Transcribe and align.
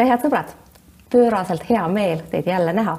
tere, 0.00 0.08
head 0.08 0.22
sõbrad! 0.24 0.52
pööraselt 1.12 1.66
hea 1.68 1.82
meel 1.92 2.22
teid 2.30 2.46
jälle 2.48 2.72
näha 2.72 2.94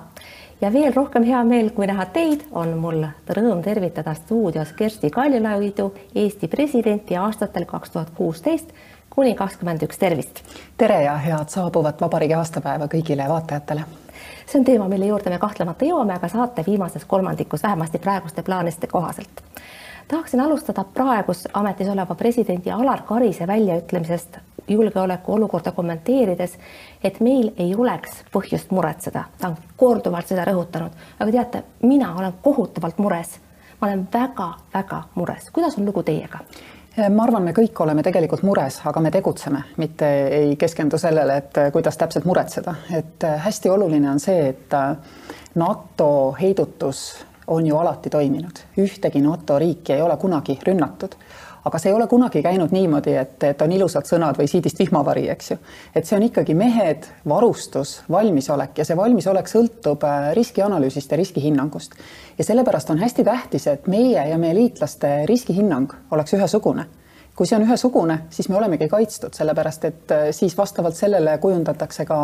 ja 0.62 0.70
veel 0.74 0.94
rohkem 0.94 1.24
hea 1.26 1.40
meel, 1.50 1.72
kui 1.74 1.88
näha 1.90 2.06
teid, 2.14 2.44
on 2.52 2.76
mul 2.78 3.08
rõõm 3.26 3.64
tervitada 3.66 4.14
stuudios 4.14 4.76
Kersti 4.78 5.10
Kaljulaidu, 5.10 5.88
Eesti 6.14 6.48
presidenti 6.52 7.18
aastatel 7.18 7.66
kaks 7.66 7.96
tuhat 7.96 8.12
kuusteist 8.14 8.70
kuni 9.10 9.34
kakskümmend 9.34 9.82
üks, 9.88 9.98
tervist! 9.98 10.44
tere 10.78 11.02
ja 11.08 11.18
head 11.18 11.50
saabuvat 11.50 12.06
vabariigi 12.06 12.38
aastapäeva 12.38 12.86
kõigile 12.92 13.26
vaatajatele! 13.34 13.88
see 14.46 14.60
on 14.62 14.70
teema, 14.70 14.90
mille 14.92 15.10
juurde 15.10 15.34
me 15.34 15.42
kahtlemata 15.42 15.90
jõuame, 15.90 16.20
aga 16.22 16.30
saate 16.30 16.68
viimases 16.68 17.08
kolmandikus, 17.10 17.64
vähemasti 17.64 17.98
praeguste 17.98 18.46
plaanide 18.46 18.94
kohaselt. 18.94 19.42
Tahaksin 20.08 20.40
alustada 20.40 20.84
praegus 20.84 21.48
ametis 21.54 21.90
oleva 21.90 22.16
presidendi 22.16 22.72
Alar 22.72 23.02
Karise 23.02 23.48
väljaütlemisest 23.48 24.38
julgeolekuolukorda 24.68 25.72
kommenteerides, 25.72 26.58
et 27.04 27.20
meil 27.20 27.52
ei 27.58 27.76
oleks 27.76 28.24
põhjust 28.34 28.72
muretseda, 28.72 29.24
ta 29.40 29.48
on 29.48 29.58
korduvalt 29.78 30.28
seda 30.28 30.46
rõhutanud, 30.48 30.92
aga 31.20 31.32
teate, 31.32 31.64
mina 31.82 32.14
olen 32.16 32.34
kohutavalt 32.42 32.98
mures. 32.98 33.40
ma 33.82 33.88
olen 33.88 34.08
väga-väga 34.14 35.04
mures, 35.16 35.50
kuidas 35.52 35.78
on 35.78 35.86
lugu 35.86 36.04
teiega? 36.04 36.40
ma 37.10 37.24
arvan, 37.24 37.44
me 37.44 37.54
kõik 37.56 37.80
oleme 37.82 38.04
tegelikult 38.04 38.44
mures, 38.44 38.82
aga 38.86 39.00
me 39.00 39.12
tegutseme, 39.12 39.64
mitte 39.78 40.28
ei 40.28 40.56
keskendu 40.56 40.98
sellele, 40.98 41.38
et 41.38 41.60
kuidas 41.74 41.98
täpselt 41.98 42.26
muretseda, 42.26 42.76
et 42.94 43.24
hästi 43.46 43.70
oluline 43.70 44.10
on 44.12 44.20
see, 44.20 44.50
et 44.50 44.76
NATO 45.56 46.36
heidutus 46.42 47.26
on 47.48 47.66
ju 47.66 47.78
alati 47.78 48.10
toiminud, 48.10 48.66
ühtegi 48.78 49.22
NATO 49.22 49.60
riiki 49.60 49.94
ei 49.94 50.02
ole 50.02 50.18
kunagi 50.18 50.60
rünnatud 50.68 51.16
aga 51.66 51.80
see 51.80 51.92
ei 51.92 51.96
ole 51.96 52.08
kunagi 52.10 52.42
käinud 52.42 52.72
niimoodi, 52.74 53.14
et, 53.22 53.36
et 53.46 53.62
on 53.62 53.72
ilusad 53.72 54.08
sõnad 54.10 54.38
või 54.40 54.50
siidist 54.50 54.80
vihmavari, 54.82 55.28
eks 55.34 55.52
ju. 55.52 55.58
et 55.96 56.08
see 56.08 56.18
on 56.18 56.26
ikkagi 56.26 56.56
mehed, 56.58 57.06
varustus, 57.30 58.00
valmisolek 58.12 58.82
ja 58.82 58.86
see 58.88 58.98
valmisolek 58.98 59.52
sõltub 59.52 60.06
äh, 60.08 60.32
riskianalüüsist 60.38 61.12
ja 61.12 61.20
riskihinnangust. 61.22 61.94
ja 62.38 62.48
sellepärast 62.48 62.90
on 62.90 63.04
hästi 63.04 63.28
tähtis, 63.28 63.68
et 63.68 63.88
meie 63.88 64.26
ja 64.30 64.38
meie 64.42 64.58
liitlaste 64.58 65.22
riskihinnang 65.30 65.94
oleks 66.12 66.34
ühesugune 66.40 66.88
kui 67.36 67.48
see 67.48 67.56
on 67.56 67.64
ühesugune, 67.64 68.18
siis 68.30 68.50
me 68.52 68.58
olemegi 68.60 68.88
kaitstud, 68.92 69.34
sellepärast 69.34 69.86
et 69.88 70.12
äh, 70.12 70.24
siis 70.36 70.56
vastavalt 70.58 70.98
sellele 70.98 71.38
kujundatakse 71.42 72.04
ka 72.06 72.18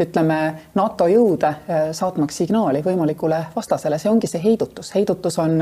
ütleme, 0.00 0.38
NATO 0.74 1.08
jõude 1.12 1.50
äh, 1.50 1.82
saatmaks 1.96 2.38
signaali 2.40 2.80
võimalikule 2.84 3.42
vastasele, 3.56 3.98
see 4.00 4.10
ongi 4.10 4.30
see 4.30 4.40
heidutus, 4.42 4.94
heidutus 4.96 5.36
on 5.42 5.60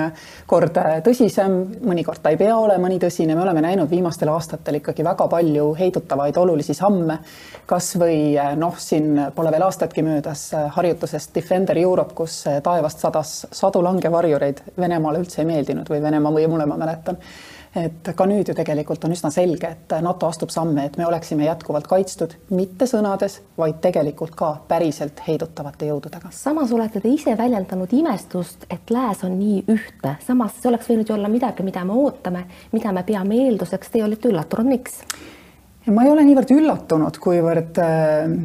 kord 0.51 0.79
äh, 0.79 1.01
tõsisem, 1.05 1.57
mõnikord 1.83 2.23
ta 2.23 2.31
ei 2.31 2.39
pea 2.39 2.55
olema 2.57 2.91
nii 2.91 3.01
tõsine, 3.03 3.35
me 3.35 3.43
oleme 3.43 3.65
näinud 3.65 3.91
viimastel 3.91 4.31
aastatel 4.33 4.79
ikkagi 4.79 5.07
väga 5.07 5.27
palju 5.33 5.73
heidutavaid 5.81 6.39
olulisi 6.45 6.75
samme. 6.75 7.19
kasvõi 7.67 8.37
noh, 8.61 8.75
siin 8.79 9.19
pole 9.35 9.51
veel 9.51 9.63
aastatki 9.65 10.03
möödas 10.05 10.51
harjutusest 10.77 11.35
Defender 11.35 11.79
Europe, 11.79 12.13
kus 12.15 12.45
taevast 12.63 13.01
sadas 13.01 13.47
sadu 13.51 13.83
langevarjureid 13.83 14.61
Venemaale 14.79 15.23
üldse 15.25 15.41
ei 15.43 15.49
meeldinud 15.49 15.89
või 15.89 16.03
Venemaa 16.03 16.33
võimule, 16.33 16.67
ma 16.69 16.77
mäletan 16.77 17.19
et 17.77 18.11
ka 18.17 18.27
nüüd 18.29 18.49
ju 18.49 18.55
tegelikult 18.57 19.05
on 19.05 19.15
üsna 19.15 19.31
selge, 19.35 19.71
et 19.75 19.95
NATO 20.05 20.29
astub 20.31 20.53
samme, 20.55 20.87
et 20.87 20.97
me 21.01 21.07
oleksime 21.07 21.47
jätkuvalt 21.49 21.89
kaitstud 21.91 22.37
mitte 22.55 22.89
sõnades, 22.91 23.41
vaid 23.59 23.81
tegelikult 23.85 24.35
ka 24.39 24.55
päriselt 24.69 25.23
heidutavate 25.29 25.91
jõududega. 25.91 26.31
samas 26.31 26.73
olete 26.73 27.01
te 27.01 27.09
ise 27.09 27.37
väljendanud 27.39 27.93
imestust, 27.93 28.67
et 28.71 28.91
lääs 28.91 29.25
on 29.25 29.39
nii 29.39 29.65
ühtne, 29.69 30.17
samas 30.27 30.59
see 30.61 30.71
oleks 30.71 30.91
võinud 30.91 31.09
ju 31.09 31.19
olla 31.19 31.29
midagi, 31.29 31.67
mida 31.67 31.85
me 31.85 31.97
ootame, 31.99 32.47
mida 32.73 32.93
me 32.93 33.03
peame 33.03 33.41
eelduseks, 33.47 33.91
teie 33.91 34.05
olite 34.05 34.31
üllatunud, 34.31 34.71
miks? 34.71 35.03
Ma 35.93 36.05
ei 36.05 36.11
ole 36.11 36.23
niivõrd 36.25 36.53
üllatunud, 36.55 37.19
kuivõrd 37.21 37.81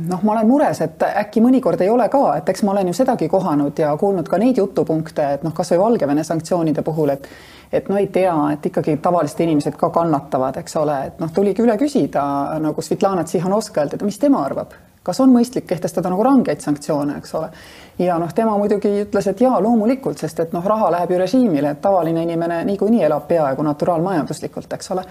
noh, 0.09 0.23
ma 0.25 0.33
olen 0.33 0.49
mures, 0.49 0.81
et 0.83 1.05
äkki 1.07 1.43
mõnikord 1.43 1.79
ei 1.83 1.91
ole 1.91 2.09
ka, 2.11 2.23
et 2.39 2.49
eks 2.51 2.65
ma 2.67 2.73
olen 2.73 2.91
ju 2.91 2.97
sedagi 2.97 3.29
kohanud 3.31 3.79
ja 3.79 3.93
kuulnud 3.99 4.27
ka 4.27 4.39
neid 4.41 4.59
jutupunkte, 4.59 5.29
et 5.37 5.45
noh, 5.47 5.55
kasvõi 5.55 5.79
Valgevene 5.79 6.25
sanktsioonide 6.27 6.83
puhul, 6.85 7.15
et 7.15 7.31
et 7.69 7.85
no 7.85 7.99
ei 8.01 8.07
tea, 8.09 8.33
et 8.55 8.63
ikkagi 8.65 8.95
tavalised 8.97 9.39
inimesed 9.45 9.75
ka 9.77 9.91
kannatavad, 9.93 10.55
eks 10.57 10.73
ole, 10.81 10.95
et 11.11 11.19
noh, 11.21 11.29
tuligi 11.29 11.61
üle 11.61 11.75
küsida 11.77 12.23
nagu 12.61 12.81
Svetlana 12.81 13.23
Tsihhanovskajalt, 13.23 13.93
et 13.93 14.05
mis 14.07 14.17
tema 14.17 14.41
arvab, 14.41 14.73
kas 15.09 15.19
on 15.23 15.33
mõistlik 15.33 15.65
kehtestada 15.69 16.11
nagu 16.11 16.23
rangeid 16.25 16.61
sanktsioone, 16.61 17.17
eks 17.19 17.33
ole. 17.39 17.49
ja 17.99 18.17
noh, 18.21 18.31
tema 18.35 18.53
muidugi 18.57 18.91
ütles, 19.03 19.27
et 19.31 19.41
jaa, 19.41 19.57
loomulikult, 19.63 20.21
sest 20.21 20.39
et 20.45 20.53
noh, 20.55 20.65
raha 20.65 20.91
läheb 20.95 21.15
ju 21.15 21.19
režiimile, 21.19 21.73
et 21.73 21.81
tavaline 21.81 22.23
inimene 22.27 22.61
niikuinii 22.69 23.03
elab 23.07 23.27
peaaegu 23.27 23.65
naturaalmajanduslikult, 23.65 24.71
eks 24.77 24.93
ole. 24.95 25.03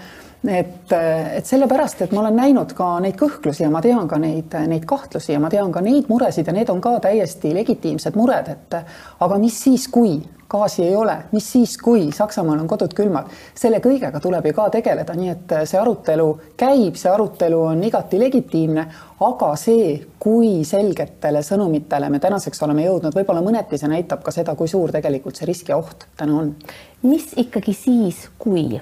et, 0.47 0.95
et 1.35 1.45
sellepärast, 1.45 2.05
et 2.05 2.15
ma 2.15 2.23
olen 2.23 2.39
näinud 2.39 2.73
ka 2.77 2.89
neid 3.03 3.19
kõhklusi 3.19 3.65
ja 3.65 3.69
ma 3.73 3.83
tean 3.83 4.07
ka 4.07 4.17
neid, 4.21 4.55
neid 4.71 4.87
kahtlusi 4.87 5.35
ja 5.35 5.43
ma 5.43 5.51
tean 5.51 5.71
ka 5.75 5.83
neid 5.83 6.07
muresid 6.09 6.47
ja 6.47 6.55
need 6.55 6.71
on 6.71 6.81
ka 6.81 6.97
täiesti 7.03 7.53
legitiimsed 7.53 8.15
mured, 8.15 8.53
et 8.55 8.81
aga 9.19 9.41
mis 9.41 9.63
siis, 9.67 9.87
kui 9.91 10.17
gaasi 10.49 10.83
ei 10.83 10.95
ole, 10.95 11.15
mis 11.31 11.51
siis, 11.51 11.77
kui 11.77 12.09
Saksamaal 12.15 12.59
on 12.59 12.67
kodud 12.67 12.93
külmad, 12.97 13.29
selle 13.55 13.79
kõigega 13.83 14.19
tuleb 14.21 14.49
ju 14.49 14.55
ka 14.57 14.67
tegeleda, 14.73 15.13
nii 15.15 15.29
et 15.33 15.55
see 15.69 15.79
arutelu 15.79 16.27
käib, 16.57 16.97
see 16.97 17.11
arutelu 17.11 17.61
on 17.71 17.83
igati 17.85 18.19
legitiimne, 18.19 18.85
aga 19.25 19.53
see, 19.59 19.93
kui 20.19 20.63
selgetele 20.65 21.43
sõnumitele 21.45 22.09
me 22.09 22.21
tänaseks 22.23 22.63
oleme 22.65 22.87
jõudnud, 22.87 23.15
võib-olla 23.15 23.45
mõneti 23.45 23.77
see 23.77 23.91
näitab 23.91 24.23
ka 24.25 24.33
seda, 24.33 24.55
kui 24.57 24.67
suur 24.67 24.93
tegelikult 24.95 25.37
see 25.37 25.49
risk 25.49 25.69
ja 25.69 25.77
oht 25.77 26.07
täna 26.17 26.39
on. 26.41 26.55
mis 27.03 27.33
ikkagi 27.37 27.73
siis, 27.73 28.29
kui 28.39 28.81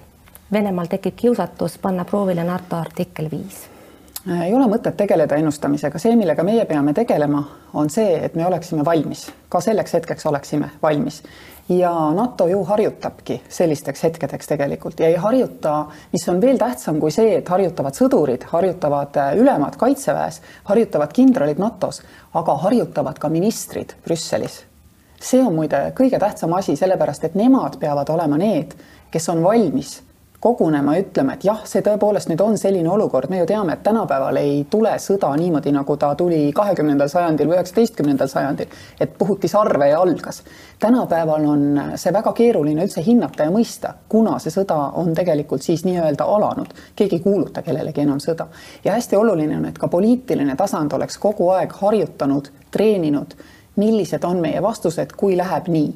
Venemaal 0.52 0.88
tekib 0.88 1.16
kiusatus 1.16 1.74
panna 1.78 2.06
proovile 2.08 2.44
NATO 2.48 2.78
artikkel 2.80 3.28
viis? 3.32 3.66
ei 4.44 4.54
ole 4.54 4.68
mõtet 4.68 4.96
tegeleda 4.98 5.36
ennustamisega, 5.36 6.00
see, 6.00 6.16
millega 6.16 6.44
meie 6.44 6.66
peame 6.66 6.94
tegelema, 6.96 7.44
on 7.74 7.90
see, 7.90 8.16
et 8.26 8.36
me 8.36 8.46
oleksime 8.46 8.86
valmis, 8.86 9.28
ka 9.50 9.62
selleks 9.62 9.94
hetkeks 9.94 10.26
oleksime 10.26 10.72
valmis 10.82 11.24
ja 11.70 12.12
NATO 12.12 12.48
ju 12.48 12.64
harjutabki 12.64 13.42
sellisteks 13.50 14.04
hetkedeks 14.04 14.48
tegelikult 14.48 15.00
ja 15.00 15.08
ei 15.08 15.16
harjuta, 15.16 15.86
mis 16.12 16.30
on 16.30 16.42
veel 16.42 16.58
tähtsam 16.58 17.00
kui 17.00 17.12
see, 17.12 17.38
et 17.38 17.50
harjutavad 17.50 17.98
sõdurid, 17.98 18.48
harjutavad 18.52 19.20
äh, 19.20 19.34
ülemad 19.36 19.76
kaitseväes, 19.80 20.42
harjutavad 20.70 21.14
kindralid 21.14 21.60
NATO-s, 21.60 22.02
aga 22.34 22.58
harjutavad 22.64 23.20
ka 23.20 23.30
ministrid 23.30 23.98
Brüsselis. 24.06 24.64
see 25.20 25.42
on 25.44 25.56
muide 25.56 25.92
kõige 25.98 26.20
tähtsam 26.20 26.54
asi, 26.54 26.76
sellepärast 26.76 27.24
et 27.24 27.36
nemad 27.36 27.80
peavad 27.80 28.10
olema 28.10 28.38
need, 28.38 28.76
kes 29.12 29.30
on 29.30 29.44
valmis 29.44 30.02
kogunema 30.40 30.96
ja 30.96 31.02
ütlema, 31.02 31.34
et 31.34 31.46
jah, 31.48 31.64
see 31.66 31.82
tõepoolest 31.82 32.30
nüüd 32.30 32.42
on 32.46 32.58
selline 32.62 32.90
olukord, 32.94 33.30
me 33.30 33.40
ju 33.40 33.48
teame, 33.50 33.74
et 33.74 33.82
tänapäeval 33.84 34.38
ei 34.38 34.60
tule 34.70 34.92
sõda 35.02 35.32
niimoodi, 35.40 35.74
nagu 35.74 35.98
ta 35.98 36.12
tuli 36.16 36.52
kahekümnendal 36.56 37.10
sajandil 37.10 37.50
või 37.50 37.58
üheksateistkümnendal 37.58 38.30
sajandil, 38.30 38.70
et 39.02 39.18
puhuti 39.18 39.50
sarve 39.50 39.90
ja 39.90 40.02
algas. 40.02 40.44
tänapäeval 40.80 41.46
on 41.50 41.82
see 41.96 42.14
väga 42.14 42.34
keeruline 42.38 42.86
üldse 42.86 43.02
hinnata 43.06 43.50
ja 43.50 43.52
mõista, 43.52 43.94
kuna 44.10 44.38
see 44.40 44.54
sõda 44.54 44.78
on 45.02 45.14
tegelikult 45.18 45.66
siis 45.66 45.86
nii-öelda 45.86 46.30
alanud, 46.38 46.70
keegi 46.96 47.18
ei 47.18 47.26
kuuluta 47.26 47.62
kellelegi 47.62 48.06
enam 48.06 48.22
sõda. 48.22 48.48
ja 48.86 48.94
hästi 48.94 49.16
oluline 49.16 49.58
on, 49.58 49.66
et 49.66 49.78
ka 49.78 49.88
poliitiline 49.88 50.56
tasand 50.56 50.94
oleks 50.94 51.18
kogu 51.18 51.50
aeg 51.50 51.74
harjutanud, 51.82 52.52
treeninud, 52.72 53.34
millised 53.78 54.24
on 54.24 54.42
meie 54.42 54.62
vastused, 54.62 55.14
kui 55.18 55.38
läheb 55.38 55.70
nii. 55.72 55.94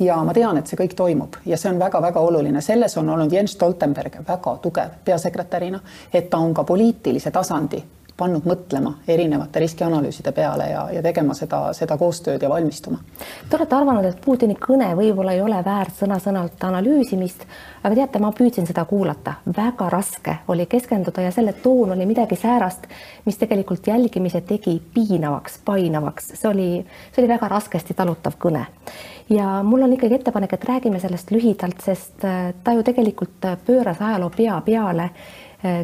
Ja 0.00 0.16
ma 0.24 0.32
tean, 0.32 0.56
et 0.56 0.66
see 0.66 0.78
kõik 0.80 0.94
toimub. 0.96 1.36
Ja 1.46 1.58
see 1.60 1.70
on 1.70 1.78
väga-väga 1.80 2.20
oluline, 2.24 2.60
selles 2.64 2.96
on 2.96 3.08
olnud 3.12 3.32
Jens 3.32 3.52
Stoltenberg 3.56 4.20
väga 4.26 4.56
tugev 4.62 5.00
peasekretärina, 5.04 5.80
et 6.12 6.30
ta 6.30 6.38
on 6.40 6.54
ka 6.54 6.64
poliitilise 6.64 7.30
tasandi 7.30 7.82
pannud 8.20 8.44
mõtlema 8.48 8.92
erinevate 9.08 9.62
riskianalüüside 9.64 10.32
peale 10.36 10.68
ja, 10.70 10.84
ja 10.92 11.02
tegema 11.04 11.34
seda, 11.36 11.62
seda 11.76 11.96
koostööd 12.00 12.42
ja 12.42 12.50
valmistuma. 12.52 13.00
Te 13.48 13.56
olete 13.56 13.76
arvanud, 13.76 14.06
et 14.06 14.20
Putini 14.24 14.56
kõne 14.60 14.90
võib-olla 14.98 15.34
ei 15.36 15.42
ole 15.44 15.60
väärt 15.64 15.96
sõna-sõnalt 16.02 16.64
analüüsimist, 16.68 17.46
aga 17.82 17.94
teate, 17.96 18.22
ma 18.22 18.32
püüdsin 18.36 18.68
seda 18.68 18.84
kuulata, 18.88 19.38
väga 19.56 19.88
raske 19.92 20.36
oli 20.52 20.66
keskenduda 20.70 21.24
ja 21.24 21.32
selle 21.34 21.54
toon 21.64 21.94
oli 21.96 22.08
midagi 22.08 22.36
säärast, 22.40 22.88
mis 23.24 23.40
tegelikult 23.40 23.88
jälgimise 23.88 24.42
tegi 24.46 24.76
piinavaks, 24.94 25.60
painavaks, 25.64 26.34
see 26.36 26.50
oli, 26.50 26.68
see 27.10 27.24
oli 27.24 27.32
väga 27.34 27.48
raskesti 27.50 27.96
talutav 27.96 28.36
kõne. 28.40 28.66
ja 29.30 29.60
mul 29.62 29.86
on 29.86 29.92
ikkagi 29.94 30.20
ettepanek, 30.20 30.52
et 30.56 30.64
räägime 30.68 31.00
sellest 31.00 31.30
lühidalt, 31.30 31.80
sest 31.84 32.24
äh, 32.24 32.50
ta 32.64 32.74
ju 32.74 32.82
tegelikult 32.82 33.46
pööras 33.66 34.02
ajaloo 34.02 34.30
pea 34.36 34.60
peale 34.66 35.10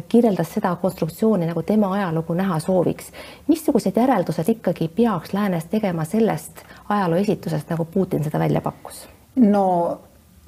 kirjeldas 0.09 0.53
seda 0.53 0.75
konstruktsiooni, 0.81 1.45
nagu 1.45 1.61
tema 1.63 1.93
ajalugu 1.93 2.33
näha 2.33 2.59
sooviks. 2.59 3.11
missugused 3.47 3.95
järeldused 3.95 4.49
ikkagi 4.49 4.87
peaks 4.87 5.33
läänes 5.33 5.65
tegema 5.65 6.05
sellest 6.05 6.63
ajaloo 6.89 7.19
esitusest, 7.19 7.69
nagu 7.69 7.85
Putin 7.85 8.23
seda 8.23 8.39
välja 8.39 8.61
pakkus? 8.61 9.07
no 9.35 9.99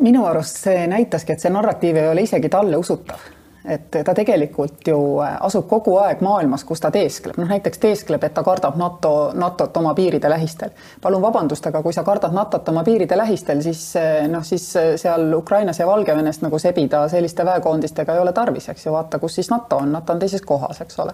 minu 0.01 0.25
arust 0.25 0.57
see 0.57 0.87
näitaski, 0.87 1.33
et 1.33 1.39
see 1.39 1.51
narratiiv 1.51 1.95
ei 1.95 2.07
ole 2.09 2.21
isegi 2.21 2.49
talle 2.49 2.77
usutav 2.77 3.19
et 3.65 3.97
ta 4.05 4.13
tegelikult 4.15 4.87
ju 4.87 4.97
asub 5.19 5.67
kogu 5.67 5.97
aeg 5.99 6.21
maailmas, 6.23 6.63
kus 6.63 6.79
ta 6.79 6.91
teeskleb, 6.91 7.37
noh 7.39 7.49
näiteks 7.49 7.81
teeskleb, 7.81 8.23
et 8.23 8.33
ta 8.33 8.43
kardab 8.43 8.77
NATO, 8.79 9.31
NATO-t 9.35 9.77
oma 9.77 9.93
piiride 9.97 10.29
lähistel. 10.29 10.69
palun 11.01 11.21
vabandust, 11.21 11.67
aga 11.67 11.81
kui 11.83 11.93
sa 11.93 12.03
kardad 12.03 12.33
NATO-t 12.33 12.69
oma 12.69 12.83
piiride 12.83 13.17
lähistel, 13.17 13.61
siis 13.61 13.93
noh, 14.31 14.43
siis 14.43 14.65
seal 15.01 15.33
Ukrainas 15.33 15.79
ja 15.79 15.87
Valgevenes 15.87 16.41
nagu 16.41 16.59
sebida 16.59 17.07
selliste 17.09 17.45
väekoondistega 17.45 18.15
ei 18.15 18.23
ole 18.23 18.33
tarvis, 18.33 18.69
eks 18.69 18.85
ju, 18.85 18.93
vaata, 18.95 19.19
kus 19.19 19.35
siis 19.35 19.49
NATO 19.51 19.81
on, 19.83 19.91
NATO 19.91 20.13
on 20.13 20.23
teises 20.23 20.41
kohas, 20.41 20.81
eks 20.81 20.99
ole. 20.99 21.13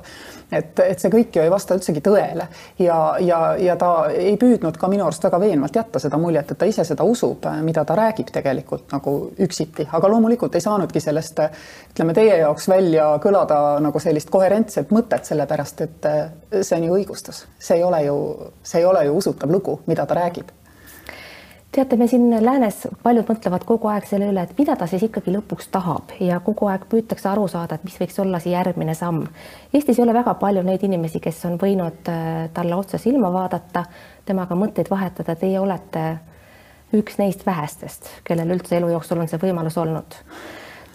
et, 0.51 0.79
et 0.79 0.99
see 0.99 1.11
kõik 1.11 1.35
ju 1.35 1.41
ei 1.41 1.51
vasta 1.51 1.75
üldsegi 1.75 2.03
tõele. 2.05 2.47
Ja, 2.79 2.99
ja, 3.19 3.41
ja 3.59 3.75
ta 3.75 3.91
ei 4.13 4.37
püüdnud 4.37 4.77
ka 4.77 4.87
minu 4.91 5.07
arust 5.07 5.23
väga 5.25 5.39
veenvalt 5.41 5.75
jätta 5.75 5.99
seda 5.99 6.17
muljet, 6.21 6.51
et 6.51 6.61
ta 6.61 6.69
ise 6.69 6.85
seda 6.85 7.03
usub, 7.03 7.47
mida 7.65 7.85
ta 7.85 7.97
räägib 7.97 8.29
tegelikult 8.31 8.93
nagu 8.93 9.15
üksiti, 9.41 9.87
aga 9.91 10.09
loomulikult 10.11 10.55
ei 10.55 10.61
saanudki 10.61 11.01
sellest 11.01 11.41
ütleme 11.95 12.13
teie 12.13 12.34
jaoks 12.39 12.67
välja 12.69 13.07
kõlada 13.23 13.79
nagu 13.83 13.99
sellist 13.99 14.29
koherentset 14.33 14.91
mõtet, 14.95 15.25
sellepärast 15.27 15.81
et 15.85 16.11
see 16.61 16.77
on 16.77 16.89
ju 16.89 16.99
õigustus, 16.99 17.45
see 17.59 17.79
ei 17.79 17.83
ole 17.83 18.03
ju, 18.05 18.19
see 18.63 18.83
ei 18.83 18.85
ole 18.85 19.05
ju 19.07 19.17
usutav 19.21 19.51
lugu, 19.51 19.79
mida 19.89 20.05
ta 20.05 20.17
räägib. 20.17 20.53
Teate, 21.75 21.97
me 21.99 22.05
siin 22.07 22.29
läänes 22.39 22.85
paljud 23.03 23.27
mõtlevad 23.27 23.65
kogu 23.67 23.89
aeg 23.91 24.05
selle 24.07 24.29
üle, 24.31 24.45
et 24.45 24.53
mida 24.55 24.77
ta 24.79 24.85
siis 24.87 25.01
ikkagi 25.09 25.33
lõpuks 25.33 25.67
tahab 25.73 26.13
ja 26.23 26.37
kogu 26.39 26.69
aeg 26.71 26.85
püütakse 26.87 27.27
aru 27.27 27.49
saada, 27.51 27.75
et 27.75 27.83
mis 27.83 27.97
võiks 27.99 28.15
olla 28.23 28.39
see 28.39 28.53
järgmine 28.53 28.95
samm. 28.95 29.25
Eestis 29.75 29.99
ei 29.99 30.05
ole 30.05 30.15
väga 30.15 30.37
palju 30.39 30.63
neid 30.63 30.85
inimesi, 30.87 31.19
kes 31.19 31.41
on 31.49 31.57
võinud 31.59 32.07
äh, 32.13 32.45
talle 32.55 32.79
otse 32.79 32.95
silma 33.01 33.27
vaadata, 33.33 33.83
temaga 34.23 34.55
mõtteid 34.55 34.87
vahetada, 34.87 35.35
teie 35.35 35.59
olete 35.59 36.05
üks 36.95 37.19
neist 37.19 37.43
vähestest, 37.43 38.07
kellel 38.23 38.55
üldse 38.55 38.79
elu 38.79 38.93
jooksul 38.95 39.25
on 39.25 39.27
see 39.27 39.43
võimalus 39.43 39.75
olnud 39.81 40.15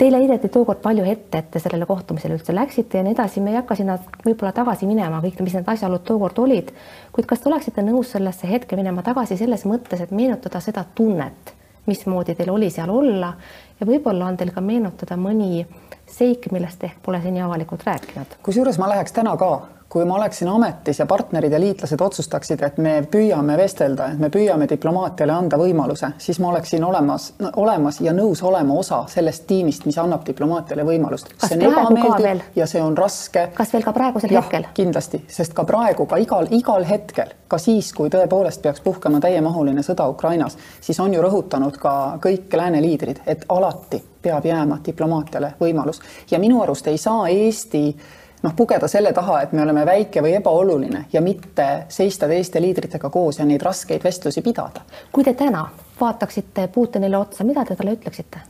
Teile 0.01 0.17
heideti 0.17 0.49
tookord 0.49 0.79
palju 0.81 1.03
ette, 1.05 1.43
et 1.43 1.49
te 1.53 1.61
sellele 1.61 1.85
kohtumisele 1.85 2.39
üldse 2.39 2.55
läksite 2.57 2.97
ja 2.97 3.05
nii 3.05 3.13
edasi, 3.13 3.43
me 3.45 3.53
ei 3.53 3.59
hakka 3.59 3.75
sinna 3.77 3.99
võib-olla 4.25 4.55
tagasi 4.57 4.87
minema, 4.89 5.19
kõik, 5.21 5.43
mis 5.45 5.59
need 5.59 5.67
asjaolud 5.69 6.07
tookord 6.09 6.39
olid, 6.41 6.71
kuid 7.13 7.27
kas 7.29 7.43
te 7.43 7.51
oleksite 7.51 7.85
nõus 7.85 8.15
sellesse 8.15 8.49
hetke 8.49 8.79
minema 8.81 9.05
tagasi 9.05 9.37
selles 9.37 9.67
mõttes, 9.69 10.01
et 10.01 10.15
meenutada 10.17 10.63
seda 10.65 10.87
tunnet, 10.97 11.53
mismoodi 11.85 12.33
teil 12.39 12.49
oli 12.55 12.71
seal 12.73 12.89
olla? 12.95 13.35
Ja 13.77 13.89
võib-olla 13.91 14.31
on 14.33 14.41
teil 14.41 14.55
ka 14.57 14.65
meenutada 14.65 15.21
mõni 15.21 15.67
seik, 16.09 16.49
millest 16.49 16.81
ehk 16.89 17.05
pole 17.05 17.21
seni 17.21 17.45
avalikult 17.45 17.85
rääkinud? 17.85 18.41
kusjuures 18.49 18.81
ma 18.81 18.89
läheks 18.95 19.13
täna 19.21 19.37
ka 19.37 19.51
kui 19.91 20.05
ma 20.05 20.15
oleksin 20.15 20.49
ametis 20.49 20.99
ja 20.99 21.07
partnerid 21.07 21.53
ja 21.53 21.59
liitlased 21.61 22.01
otsustaksid, 22.01 22.61
et 22.63 22.77
me 22.79 22.93
püüame 23.11 23.57
vestelda, 23.59 24.13
et 24.13 24.21
me 24.23 24.29
püüame 24.31 24.69
diplomaatiale 24.71 25.35
anda 25.35 25.59
võimaluse, 25.59 26.13
siis 26.23 26.39
ma 26.39 26.53
oleksin 26.53 26.85
olemas, 26.87 27.33
olemas 27.59 27.99
ja 28.01 28.15
nõus 28.15 28.43
olema 28.47 28.77
osa 28.79 29.01
sellest 29.11 29.49
tiimist, 29.51 29.89
mis 29.91 29.99
annab 29.99 30.23
diplomaatiale 30.27 30.85
võimalust. 30.87 31.35
see 31.43 31.59
on 31.59 31.65
ebameeldiv 31.73 32.45
ja 32.61 32.69
see 32.71 32.83
on 32.83 32.95
raske. 32.97 33.49
kas 33.55 33.75
veel 33.75 33.83
ka 33.83 33.93
praegusel 33.97 34.31
ja, 34.31 34.45
hetkel? 34.45 34.69
kindlasti, 34.75 35.25
sest 35.27 35.59
ka 35.59 35.67
praegu, 35.67 36.07
ka 36.07 36.23
igal, 36.23 36.47
igal 36.55 36.87
hetkel, 36.87 37.35
ka 37.49 37.59
siis, 37.59 37.91
kui 37.93 38.15
tõepoolest 38.15 38.63
peaks 38.63 38.87
puhkema 38.87 39.19
täiemahuline 39.21 39.83
sõda 39.83 40.07
Ukrainas, 40.15 40.55
siis 40.81 41.03
on 41.03 41.19
ju 41.19 41.27
rõhutanud 41.27 41.83
ka 41.83 41.97
kõik 42.23 42.55
lääne 42.55 42.79
liidrid, 42.87 43.25
et 43.27 43.43
alati 43.49 44.05
peab 44.23 44.47
jääma 44.47 44.79
diplomaatiale 44.87 45.55
võimalus 45.61 45.99
ja 46.31 46.39
minu 46.39 46.63
arust 46.63 46.87
ei 46.87 46.99
saa 46.99 47.29
Eesti 47.29 47.97
noh, 48.43 48.57
pugeda 48.57 48.89
selle 48.89 49.13
taha, 49.13 49.43
et 49.43 49.53
me 49.53 49.63
oleme 49.63 49.85
väike 49.87 50.23
või 50.25 50.35
ebaoluline 50.39 51.05
ja 51.13 51.21
mitte 51.25 51.69
seista 51.89 52.29
teiste 52.29 52.63
liidritega 52.63 53.11
koos 53.11 53.39
ja 53.41 53.47
neid 53.49 53.63
raskeid 53.63 54.05
vestlusi 54.05 54.43
pidada. 54.43 54.85
kui 55.13 55.25
te 55.25 55.35
täna 55.35 55.69
vaataksite 56.01 56.69
Putinile 56.73 57.19
otsa, 57.19 57.45
mida 57.45 57.65
te 57.65 57.77
talle 57.77 57.93
ütleksite? 57.99 58.41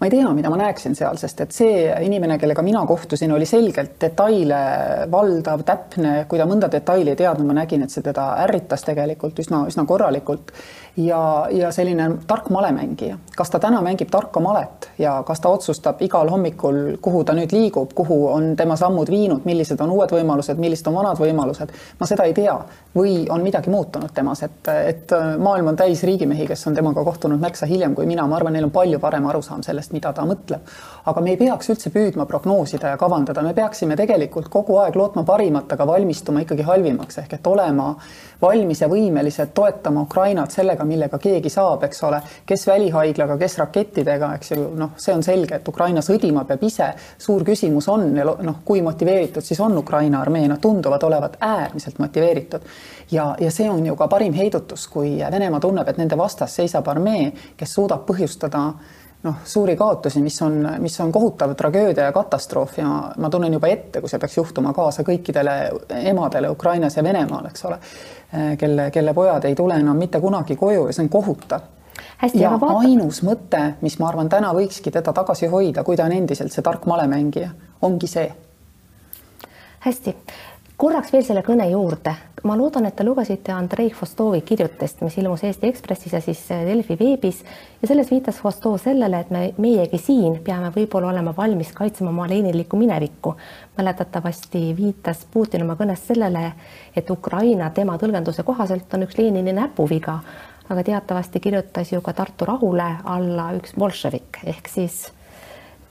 ma 0.00 0.06
ei 0.06 0.10
tea, 0.10 0.28
mida 0.34 0.50
ma 0.50 0.56
näeksin 0.56 0.94
seal, 0.96 1.18
sest 1.20 1.40
et 1.44 1.52
see 1.52 1.80
inimene, 2.06 2.38
kellega 2.40 2.62
mina 2.64 2.80
kohtusin, 2.88 3.32
oli 3.36 3.46
selgelt 3.46 3.98
detaile 4.00 4.60
valdav, 5.12 5.64
täpne, 5.66 6.14
kui 6.28 6.40
ta 6.40 6.46
mõnda 6.48 6.70
detaili 6.72 7.12
ei 7.12 7.18
teadnud, 7.20 7.50
ma 7.50 7.58
nägin, 7.60 7.84
et 7.84 7.92
see 7.92 8.04
teda 8.06 8.30
ärritas 8.46 8.86
tegelikult 8.86 9.42
üsna, 9.42 9.66
üsna 9.68 9.84
korralikult 9.88 10.54
ja, 11.06 11.46
ja 11.50 11.72
selline 11.72 12.10
tark 12.26 12.48
malemängija. 12.50 13.16
kas 13.36 13.50
ta 13.50 13.58
täna 13.58 13.80
mängib 13.82 14.10
tarka 14.10 14.40
malet 14.40 14.90
ja 14.98 15.22
kas 15.26 15.40
ta 15.40 15.48
otsustab 15.48 16.02
igal 16.02 16.28
hommikul, 16.28 16.96
kuhu 17.00 17.22
ta 17.24 17.32
nüüd 17.32 17.52
liigub, 17.52 17.92
kuhu 17.94 18.18
on 18.28 18.56
tema 18.56 18.76
sammud 18.76 19.10
viinud, 19.10 19.44
millised 19.44 19.80
on 19.80 19.90
uued 19.94 20.12
võimalused, 20.12 20.60
millised 20.60 20.86
on 20.90 20.98
vanad 20.98 21.20
võimalused, 21.20 21.72
ma 22.00 22.06
seda 22.06 22.26
ei 22.28 22.34
tea. 22.36 22.58
või 22.94 23.28
on 23.30 23.42
midagi 23.42 23.70
muutunud 23.70 24.10
temas, 24.14 24.42
et, 24.42 24.68
et 24.68 25.12
maailm 25.38 25.68
on 25.70 25.76
täis 25.78 26.02
riigimehi, 26.02 26.46
kes 26.46 26.66
on 26.66 26.74
temaga 26.74 27.04
kohtunud 27.04 27.40
märksa 27.40 27.66
hiljem 27.66 27.94
kui 27.94 28.06
mina, 28.06 28.26
ma 28.26 28.36
arvan, 28.36 28.52
neil 28.52 28.66
on 28.66 28.72
palju 28.74 28.98
parem 28.98 29.26
arusaam 29.30 29.62
sellest, 29.62 29.92
mida 29.92 30.12
ta 30.12 30.24
mõtleb. 30.26 30.66
aga 31.06 31.20
me 31.20 31.30
ei 31.30 31.36
peaks 31.36 31.70
üldse 31.70 31.90
püüdma 31.94 32.26
prognoosida 32.26 32.88
ja 32.88 32.96
kavandada, 32.96 33.42
me 33.42 33.54
peaksime 33.54 33.96
tegelikult 33.96 34.48
kogu 34.48 34.76
aeg 34.82 34.96
lootma 34.96 35.22
parimat, 35.24 35.72
aga 35.72 35.86
valmistuma 35.86 36.42
ikkagi 36.42 36.66
halvimaks 36.66 37.18
ehk 37.22 37.38
et 37.38 37.46
olema 37.46 37.94
valmis 38.42 38.80
ja 38.80 38.88
võimelised 38.88 39.52
toetama 39.54 40.04
Ukrainat 40.06 40.50
sellega, 40.54 40.84
millega 40.90 41.18
keegi 41.22 41.52
saab, 41.52 41.84
eks 41.86 42.02
ole, 42.08 42.20
kes 42.46 42.66
välihaiglaga, 42.66 43.38
kes 43.40 43.58
rakettidega, 43.62 44.32
eks 44.38 44.54
ju, 44.54 44.68
noh, 44.78 44.94
see 45.00 45.14
on 45.14 45.24
selge, 45.26 45.60
et 45.60 45.68
Ukraina 45.68 46.02
sõdima 46.04 46.44
peab 46.48 46.64
ise. 46.66 46.90
suur 47.18 47.44
küsimus 47.46 47.88
on 47.88 48.08
noh, 48.14 48.62
kui 48.64 48.82
motiveeritud 48.82 49.44
siis 49.44 49.60
on 49.60 49.78
Ukraina 49.78 50.20
armee, 50.20 50.48
nad 50.48 50.60
tunduvad 50.60 51.02
olevat 51.06 51.36
äärmiselt 51.40 51.98
motiveeritud 51.98 52.66
ja, 53.10 53.34
ja 53.40 53.50
see 53.50 53.70
on 53.70 53.86
ju 53.86 53.96
ka 53.96 54.08
parim 54.08 54.34
heidutus, 54.34 54.86
kui 54.88 55.18
Venemaa 55.30 55.60
tunneb, 55.60 55.88
et 55.88 55.98
nende 55.98 56.18
vastas 56.18 56.54
seisab 56.60 56.88
armee, 56.88 57.30
kes 57.56 57.74
suudab 57.74 58.06
põhjustada 58.08 58.64
noh, 59.22 59.34
suuri 59.44 59.76
kaotusi, 59.76 60.22
mis 60.22 60.42
on, 60.42 60.68
mis 60.78 61.00
on 61.00 61.12
kohutav 61.12 61.54
tragöödia 61.54 62.04
ja 62.04 62.12
katastroof 62.12 62.78
ja 62.78 63.12
ma 63.16 63.30
tunnen 63.30 63.52
juba 63.52 63.68
ette, 63.68 64.00
kui 64.00 64.08
see 64.08 64.20
peaks 64.20 64.36
juhtuma 64.36 64.72
kaasa 64.76 65.04
kõikidele 65.06 65.56
emadele 66.12 66.50
Ukrainas 66.50 66.96
ja 66.96 67.04
Venemaal, 67.04 67.50
eks 67.50 67.64
ole, 67.68 67.78
kelle, 68.58 68.90
kelle 68.90 69.14
pojad 69.14 69.44
ei 69.44 69.54
tule 69.54 69.76
enam 69.80 69.98
mitte 70.00 70.20
kunagi 70.20 70.56
koju 70.56 70.86
ja 70.88 70.96
see 70.96 71.04
on 71.04 71.12
kohutav. 71.12 71.68
ja 72.34 72.54
vaata... 72.60 72.78
ainus 72.78 73.22
mõte, 73.26 73.64
mis 73.80 73.98
ma 74.00 74.08
arvan, 74.08 74.28
täna 74.28 74.54
võikski 74.56 74.90
teda 74.90 75.12
tagasi 75.12 75.50
hoida, 75.52 75.84
kui 75.84 75.96
ta 75.96 76.08
on 76.08 76.16
endiselt 76.16 76.52
see 76.52 76.64
tark 76.64 76.86
malemängija, 76.86 77.50
ongi 77.82 78.06
see. 78.08 78.32
hästi 79.80 80.16
korraks 80.80 81.12
veel 81.12 81.24
selle 81.26 81.42
kõne 81.44 81.66
juurde, 81.68 82.12
ma 82.48 82.54
loodan, 82.56 82.86
et 82.88 82.94
te 82.96 83.04
lugesite 83.04 83.52
Andrei 83.52 83.90
Fostovi 83.92 84.40
kirjutist, 84.46 85.02
mis 85.04 85.18
ilmus 85.20 85.42
Eesti 85.44 85.68
Ekspressis 85.68 86.14
ja 86.16 86.20
siis 86.24 86.40
äh, 86.54 86.62
Delfi 86.64 86.96
veebis. 86.96 87.42
Ja 87.82 87.90
selles 87.90 88.08
viitas 88.08 88.38
Fostov 88.40 88.78
sellele, 88.80 89.20
et 89.20 89.32
me, 89.34 89.42
meiegi 89.60 90.00
siin 90.00 90.38
peame 90.44 90.70
võib-olla 90.72 91.10
olema 91.12 91.34
valmis 91.36 91.74
kaitsema 91.76 92.12
oma 92.14 92.28
leninlikku 92.30 92.80
minevikku. 92.80 93.34
mäletatavasti 93.76 94.64
viitas 94.76 95.26
Putin 95.32 95.66
oma 95.66 95.76
kõnes 95.76 96.06
sellele, 96.06 96.52
et 96.96 97.10
Ukraina 97.10 97.70
tema 97.76 97.98
tõlgenduse 98.00 98.42
kohaselt 98.42 98.94
on 98.94 99.04
üks 99.04 99.20
Lenini 99.20 99.52
näpuviga, 99.52 100.18
aga 100.68 100.84
teatavasti 100.84 101.40
kirjutas 101.40 101.92
ju 101.92 102.00
ka 102.00 102.16
Tartu 102.16 102.48
rahule 102.48 102.88
alla 103.04 103.52
üks 103.60 103.76
bolševik. 103.76 104.44
Ehk 104.48 104.68
siis 104.68 105.10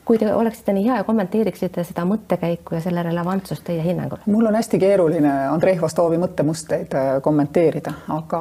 kui 0.10 0.18
te 0.18 0.32
oleksite 0.34 0.74
nii 0.74 0.88
hea 0.88 0.96
ja 0.98 1.04
kommenteeriksite 1.06 1.84
seda 1.86 2.02
mõttekäiku 2.10 2.74
ja 2.74 2.82
selle 2.82 3.04
relevantsust 3.06 3.62
teie 3.68 3.84
hinnangul? 3.86 4.24
mul 4.26 4.48
on 4.50 4.56
hästi 4.58 4.80
keeruline 4.82 5.34
Andrei 5.52 5.78
Vostovi 5.82 6.18
mõttemustreid 6.18 6.96
äh, 6.98 7.10
kommenteerida, 7.22 7.94
aga 8.16 8.40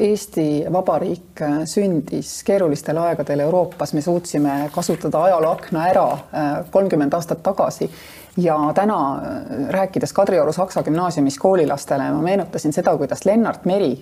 Eesti 0.00 0.46
Vabariik 0.72 1.42
äh, 1.44 1.58
sündis 1.68 2.38
keerulistel 2.48 2.96
aegadel 3.02 3.44
Euroopas, 3.44 3.92
me 3.92 4.00
suutsime 4.00 4.54
kasutada 4.72 5.26
ajalooakna 5.28 5.82
ära 5.90 6.06
äh, 6.14 6.48
kolmkümmend 6.72 7.12
aastat 7.18 7.42
tagasi 7.44 7.90
ja 8.40 8.56
täna 8.74 9.00
rääkides 9.76 10.16
Kadrioru 10.16 10.56
Saksa 10.56 10.82
Gümnaasiumis 10.88 11.36
koolilastele, 11.38 12.08
ma 12.16 12.24
meenutasin 12.24 12.72
seda, 12.72 12.96
kuidas 12.96 13.26
Lennart 13.28 13.68
Meri 13.68 13.92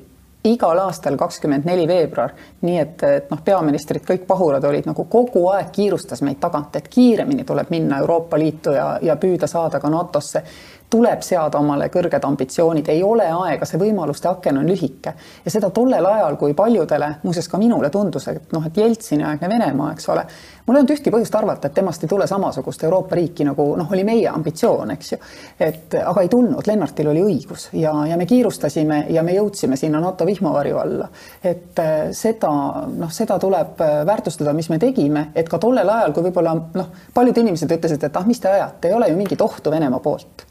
igal 0.45 0.78
aastal 0.78 1.16
kakskümmend 1.18 1.66
neli 1.66 1.87
veebruar, 1.88 2.33
nii 2.62 2.78
et, 2.78 3.02
et 3.02 3.30
noh, 3.30 3.40
peaministrid, 3.45 4.04
kõik 4.07 4.26
pahurad 4.26 4.64
olid 4.64 4.87
nagu 4.87 5.04
kogu 5.11 5.49
aeg 5.52 5.73
kiirustas 5.75 6.23
meid 6.23 6.38
tagant, 6.40 6.76
et 6.78 6.88
kiiremini 6.88 7.45
tuleb 7.45 7.71
minna 7.75 7.99
Euroopa 7.99 8.38
Liitu 8.38 8.75
ja, 8.76 8.90
ja 9.02 9.16
püüda 9.16 9.50
saada 9.50 9.80
ka 9.80 9.90
NATO-sse 9.90 10.45
tuleb 10.90 11.23
seada 11.25 11.61
omale 11.61 11.88
kõrged 11.92 12.25
ambitsioonid, 12.25 12.88
ei 12.88 13.02
ole 13.04 13.26
aega, 13.28 13.66
see 13.68 13.80
võimaluste 13.80 14.28
aken 14.30 14.62
on 14.62 14.68
lühike. 14.68 15.12
Ja 15.45 15.52
seda 15.52 15.71
tollel 15.75 16.07
ajal, 16.09 16.38
kui 16.40 16.54
paljudele, 16.57 17.11
muuseas 17.23 17.49
ka 17.49 17.61
minule 17.61 17.90
tundus, 17.92 18.28
et 18.33 18.52
noh, 18.57 18.64
et 18.64 18.76
Jeltsini 18.76 19.26
aegne 19.28 19.50
Venemaa, 19.52 19.92
eks 19.92 20.09
ole, 20.09 20.25
mul 20.66 20.78
ei 20.78 20.83
olnud 20.83 20.95
ühtki 20.97 21.12
põhjust 21.12 21.37
arvata, 21.37 21.68
et 21.68 21.76
temast 21.76 22.04
ei 22.04 22.09
tule 22.09 22.26
samasugust 22.30 22.85
Euroopa 22.88 23.18
riiki 23.18 23.45
nagu 23.45 23.68
noh, 23.76 23.92
oli 23.92 24.07
meie 24.09 24.28
ambitsioon, 24.33 24.95
eks 24.97 25.12
ju. 25.12 25.21
et 25.68 25.99
aga 26.00 26.25
ei 26.25 26.33
tulnud, 26.33 26.64
Lennartil 26.66 27.12
oli 27.12 27.25
õigus. 27.26 27.68
Ja, 27.76 27.92
ja 28.09 28.16
me 28.16 28.26
kiirustasime 28.26 29.04
ja 29.12 29.23
me 29.23 29.37
jõudsime 29.37 29.76
sinna 29.76 30.00
NATO 30.00 30.26
vihmavarju 30.26 30.80
alla. 30.80 31.09
et 31.45 31.78
äh, 31.85 31.97
seda 32.16 32.52
noh, 32.88 33.12
seda 33.12 33.38
tuleb 33.38 33.80
äh, 33.85 34.00
väärtustada, 34.09 34.57
mis 34.57 34.71
me 34.73 34.80
tegime, 34.80 35.28
et 35.35 35.49
ka 35.49 35.61
tollel 35.61 35.88
ajal, 35.88 36.16
kui 36.16 36.30
võib-olla 36.30 36.57
noh, 36.57 36.92
paljud 37.14 37.45
inimesed 37.45 37.76
ütlesid, 37.76 38.09
et 38.09 38.16
ah, 38.16 38.26
mis 38.26 38.40
te 38.40 38.49
ajate, 38.49 38.88
ei 38.88 38.97
ole 38.97 39.12
ju 39.12 39.21
mingit 39.21 39.45
ohtu 39.45 39.71
Venemaa 39.71 40.00
poolt 40.00 40.48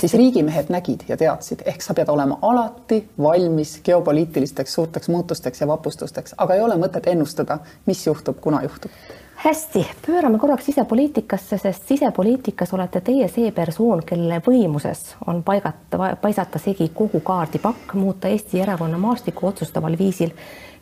siis 0.00 0.14
riigimehed 0.14 0.72
nägid 0.72 1.06
ja 1.08 1.16
teadsid, 1.16 1.62
ehk 1.66 1.82
sa 1.82 1.94
pead 1.94 2.08
olema 2.08 2.38
alati 2.42 3.02
valmis 3.22 3.80
geopoliitilisteks 3.84 4.74
suurteks 4.74 5.08
muutusteks 5.08 5.60
ja 5.60 5.66
vapustusteks, 5.66 6.34
aga 6.38 6.54
ei 6.54 6.60
ole 6.60 6.74
mõtet 6.80 7.06
ennustada, 7.06 7.58
mis 7.86 8.06
juhtub, 8.06 8.40
kuna 8.40 8.62
juhtub. 8.62 8.90
Hästi, 9.36 9.86
pöörame 10.06 10.38
korraks 10.38 10.64
sisepoliitikasse, 10.66 11.58
sest 11.58 11.88
sisepoliitikas 11.88 12.72
olete 12.74 13.00
teie 13.04 13.28
see 13.28 13.50
persoon, 13.52 14.00
kelle 14.06 14.40
võimuses 14.46 15.10
on 15.26 15.42
paigata, 15.44 16.14
paisata 16.20 16.58
segi 16.58 16.88
kogu 16.94 17.20
kaardipakk, 17.20 17.94
muuta 17.94 18.32
Eesti 18.32 18.60
erakonna 18.64 18.98
maastikku 18.98 19.46
otsustaval 19.46 19.98
viisil. 19.98 20.32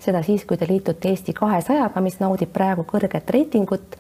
seda 0.05 0.23
siis, 0.23 0.45
kui 0.45 0.57
te 0.57 0.67
liitute 0.69 1.09
Eesti 1.09 1.33
kahesajaga, 1.33 2.01
mis 2.01 2.21
naudib 2.21 2.53
praegu 2.53 2.85
kõrget 2.85 3.31
reitingut 3.31 3.97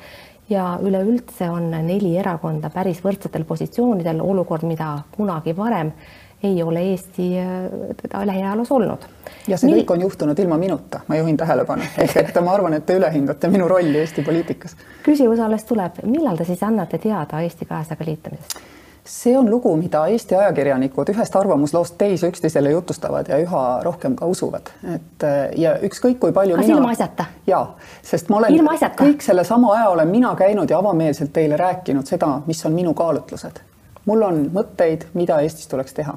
ja 0.51 0.79
üleüldse 0.83 1.51
on 1.51 1.71
neli 1.71 2.17
erakonda 2.19 2.71
päris 2.71 3.01
võrdsetel 3.05 3.45
positsioonidel, 3.49 4.21
olukord, 4.21 4.67
mida 4.69 4.99
kunagi 5.17 5.57
varem 5.57 5.93
ei 6.45 6.63
ole 6.63 6.83
Eesti 6.91 7.31
äh, 7.39 8.25
lähiajaloos 8.25 8.73
olnud. 8.73 9.07
ja 9.49 9.57
see 9.57 9.71
Mil... 9.71 9.81
kõik 9.81 9.95
on 9.97 10.05
juhtunud 10.05 10.39
ilma 10.39 10.59
minuta, 10.61 11.01
ma 11.09 11.17
juhin 11.17 11.37
tähelepanu, 11.41 11.89
ehk 12.05 12.17
et 12.21 12.41
ma 12.45 12.53
arvan, 12.53 12.77
et 12.77 12.87
te 12.87 12.99
ülehindate 12.99 13.49
minu 13.49 13.69
rolli 13.69 13.99
Eesti 13.99 14.23
poliitikas. 14.23 14.77
küsimus 15.03 15.41
alles 15.41 15.65
tuleb, 15.65 16.03
millal 16.05 16.37
te 16.37 16.45
siis 16.45 16.63
annate 16.63 16.99
teada 16.99 17.41
Eesti 17.41 17.65
kahesajaga 17.71 18.11
liitumisest? 18.11 18.61
See 19.05 19.37
on 19.39 19.51
lugu, 19.51 19.77
mida 19.77 20.07
Eesti 20.07 20.37
ajakirjanikud 20.37 21.11
ühest 21.13 21.37
arvamusloost 21.37 21.99
teise 21.99 22.29
üksteisele 22.33 22.71
jutustavad 22.71 23.29
ja 23.29 23.39
üha 23.43 23.63
rohkem 23.85 24.17
ka 24.17 24.27
usuvad, 24.27 24.73
et 24.95 25.27
äh, 25.29 25.39
ja 25.61 25.77
ükskõik 25.85 26.19
kui 26.19 26.33
palju. 26.33 26.57
kas 26.57 26.67
mina... 26.67 26.79
ilma 26.79 26.93
asjata? 26.97 27.27
ja, 27.47 27.67
sest 28.03 28.33
ma 28.33 28.41
olen 28.43 28.61
kõik 28.99 29.25
sellesama 29.25 29.75
aja 29.77 29.89
olen 29.89 30.09
mina 30.09 30.35
käinud 30.37 30.71
ja 30.71 30.79
avameelselt 30.79 31.33
teile 31.33 31.57
rääkinud 31.61 32.07
seda, 32.09 32.41
mis 32.47 32.67
on 32.67 32.73
minu 32.73 32.95
kaalutlused. 32.95 33.61
mul 34.05 34.23
on 34.23 34.47
mõtteid, 34.55 35.11
mida 35.15 35.41
Eestis 35.41 35.69
tuleks 35.69 35.93
teha 35.93 36.17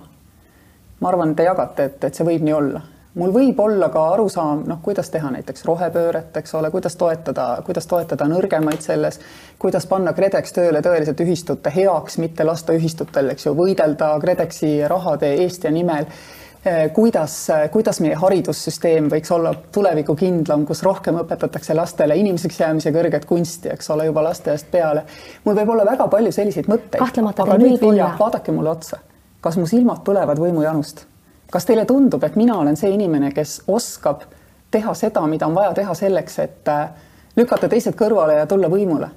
ma 1.00 1.12
arvan, 1.12 1.36
te 1.36 1.46
jagate, 1.46 1.90
et, 1.90 2.04
et 2.10 2.18
see 2.18 2.26
võib 2.28 2.46
nii 2.46 2.56
olla. 2.58 2.82
Mul 3.18 3.34
võib 3.34 3.60
olla 3.60 3.90
ka 3.94 4.04
arusaam, 4.14 4.64
noh, 4.70 4.80
kuidas 4.84 5.10
teha 5.14 5.32
näiteks 5.34 5.66
rohepööret, 5.68 6.36
eks 6.38 6.56
ole, 6.60 6.72
kuidas 6.74 6.96
toetada, 7.00 7.48
kuidas 7.66 7.90
toetada 7.90 8.28
nõrgemaid 8.30 8.84
selles, 8.86 9.20
kuidas 9.60 9.88
panna 9.90 10.14
KredEx 10.18 10.56
tööle 10.56 10.82
tõeliselt 10.86 11.22
ühistute 11.26 11.74
heaks, 11.74 12.20
mitte 12.22 12.46
lasta 12.48 12.76
ühistutel, 12.78 13.34
eks 13.34 13.50
ju, 13.50 13.56
võidelda 13.58 14.14
KredExi 14.22 14.74
rahade 14.88 15.34
eest 15.44 15.66
ja 15.68 15.74
nimel 15.74 16.06
eh, 16.06 16.88
kuidas, 16.94 17.40
kuidas 17.74 18.02
meie 18.06 18.16
haridussüsteem 18.22 19.10
võiks 19.12 19.34
olla 19.34 19.56
tulevikukindlam, 19.74 20.68
kus 20.70 20.84
rohkem 20.86 21.20
õpetatakse 21.24 21.76
lastele 21.78 22.18
inimeseks 22.22 22.62
jäämise 22.64 22.94
kõrget 22.96 23.28
kunsti, 23.30 23.74
eks 23.74 23.94
ole, 23.96 24.08
juba 24.12 24.24
lasteaiast 24.30 24.72
peale. 24.72 25.04
mul 25.46 25.58
võib 25.62 25.76
olla 25.76 25.90
väga 25.90 26.08
palju 26.08 26.32
selliseid 26.32 26.70
mõtteid. 26.72 27.02
aga 27.36 27.62
nüüd, 27.62 27.82
Vilja, 27.82 28.16
vaadake 28.20 28.56
mulle 28.56 28.76
otsa 28.78 29.02
kas 29.42 29.58
mu 29.60 29.68
silmad 29.70 30.04
põlevad 30.08 30.42
võimujanust? 30.42 31.06
Kas 31.52 31.66
teile 31.66 31.86
tundub, 31.86 32.24
et 32.24 32.36
mina 32.36 32.58
olen 32.58 32.78
see 32.78 32.92
inimene, 32.94 33.32
kes 33.36 33.62
oskab 33.68 34.26
teha 34.72 34.94
seda, 34.94 35.24
mida 35.28 35.48
on 35.48 35.56
vaja 35.56 35.74
teha 35.74 35.94
selleks, 35.96 36.40
et 36.44 36.72
äh, 36.72 36.90
lükata 37.38 37.70
teised 37.72 37.96
kõrvale 37.96 38.42
ja 38.42 38.50
tulla 38.50 38.70
võimule? 38.72 39.10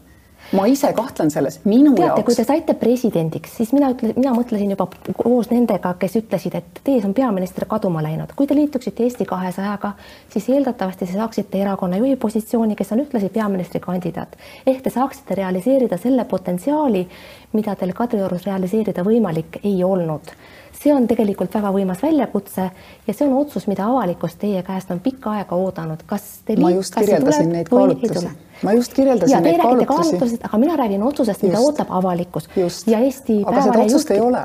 ma 0.57 0.65
ise 0.67 0.89
kahtlen 0.97 1.31
selles, 1.31 1.61
minu 1.65 1.93
teate, 1.95 2.07
jaoks. 2.07 2.25
kui 2.27 2.35
te 2.35 2.45
saite 2.49 2.75
presidendiks, 2.75 3.53
siis 3.61 3.71
mina 3.77 3.91
ütlen, 3.93 4.15
mina 4.17 4.33
mõtlesin 4.35 4.73
juba 4.73 4.87
koos 5.19 5.51
nendega, 5.53 5.93
kes 6.01 6.17
ütlesid, 6.19 6.57
et 6.59 6.81
teie 6.87 7.03
on 7.07 7.13
peaminister 7.15 7.67
kaduma 7.71 8.03
läinud. 8.03 8.33
kui 8.37 8.49
te 8.51 8.57
liituksite 8.59 9.05
Eesti 9.05 9.27
kahesajaga, 9.31 9.93
siis 10.33 10.49
eeldatavasti 10.49 11.07
te 11.07 11.13
saaksite 11.13 11.61
erakonna 11.61 12.01
juhi 12.01 12.17
positsiooni, 12.17 12.75
kes 12.77 12.93
on 12.97 13.05
ühtlasi 13.05 13.29
peaministrikandidaat. 13.37 14.37
ehk 14.67 14.83
te 14.83 14.91
saaksite 14.91 15.39
realiseerida 15.39 16.01
selle 16.01 16.25
potentsiaali, 16.25 17.07
mida 17.53 17.77
teil 17.77 17.93
Kadriorus 17.95 18.49
realiseerida 18.49 19.07
võimalik 19.07 19.61
ei 19.63 19.85
olnud 19.85 20.35
see 20.81 20.93
on 20.95 21.07
tegelikult 21.09 21.53
väga 21.55 21.73
võimas 21.75 22.01
väljakutse 22.03 22.67
ja 23.07 23.15
see 23.15 23.27
on 23.29 23.37
otsus, 23.41 23.67
mida 23.69 23.87
avalikkus 23.89 24.37
teie 24.41 24.63
käest 24.65 24.91
on 24.91 25.01
pikka 25.05 25.35
aega 25.41 25.57
oodanud. 25.57 26.05
kas 26.07 26.41
te 26.45 26.57
ma 26.61 26.71
just 26.73 26.97
kirjeldasin 26.97 27.53
neid 27.53 27.69
kaalutlusi. 27.69 28.31
ma 28.65 28.73
just 28.77 28.95
kirjeldasin 28.97 29.37
ja, 29.37 29.41
neid 29.45 29.61
kaalutlusi. 29.89 30.39
aga 30.43 30.59
mina 30.59 30.77
räägin 30.81 31.03
otsusest, 31.03 31.43
mida 31.43 31.61
ootab 31.61 31.91
avalikkus. 31.91 32.49
ja 32.87 32.99
Eesti 32.99 33.43
aga 33.47 33.63
seda 33.63 33.83
otsust 33.85 34.11
ei 34.11 34.21
ole. 34.21 34.45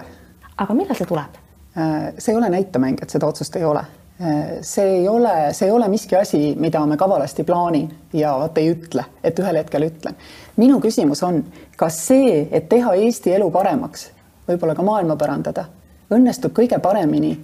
aga 0.58 0.74
millal 0.74 1.00
see 1.00 1.12
tuleb? 1.12 1.38
Äh, 1.78 2.10
see 2.18 2.34
ei 2.34 2.38
ole 2.40 2.50
näitemäng, 2.50 3.00
et 3.02 3.16
seda 3.16 3.28
otsust 3.32 3.56
ei 3.56 3.64
ole 3.64 3.86
äh, 4.20 4.58
see 4.62 4.90
ei 5.00 5.08
ole, 5.08 5.54
see 5.54 5.70
ei 5.70 5.72
ole 5.72 5.88
miski 5.88 6.20
asi, 6.20 6.42
mida 6.60 6.84
me 6.86 6.98
kavalasti 6.98 7.44
plaanin 7.44 7.88
ja 8.14 8.36
vot 8.40 8.58
ei 8.58 8.74
ütle, 8.74 9.08
et 9.24 9.40
ühel 9.40 9.62
hetkel 9.64 9.88
ütlen. 9.88 10.20
minu 10.58 10.84
küsimus 10.84 11.24
on, 11.24 11.44
kas 11.80 12.04
see, 12.08 12.44
et 12.52 12.70
teha 12.70 12.94
Eesti 13.08 13.36
elu 13.40 13.50
paremaks, 13.52 14.10
võib-olla 14.48 14.76
ka 14.76 14.84
maailma 14.84 15.16
parandada, 15.16 15.66
õnnestub 16.16 16.56
kõige 16.56 16.80
paremini 16.82 17.36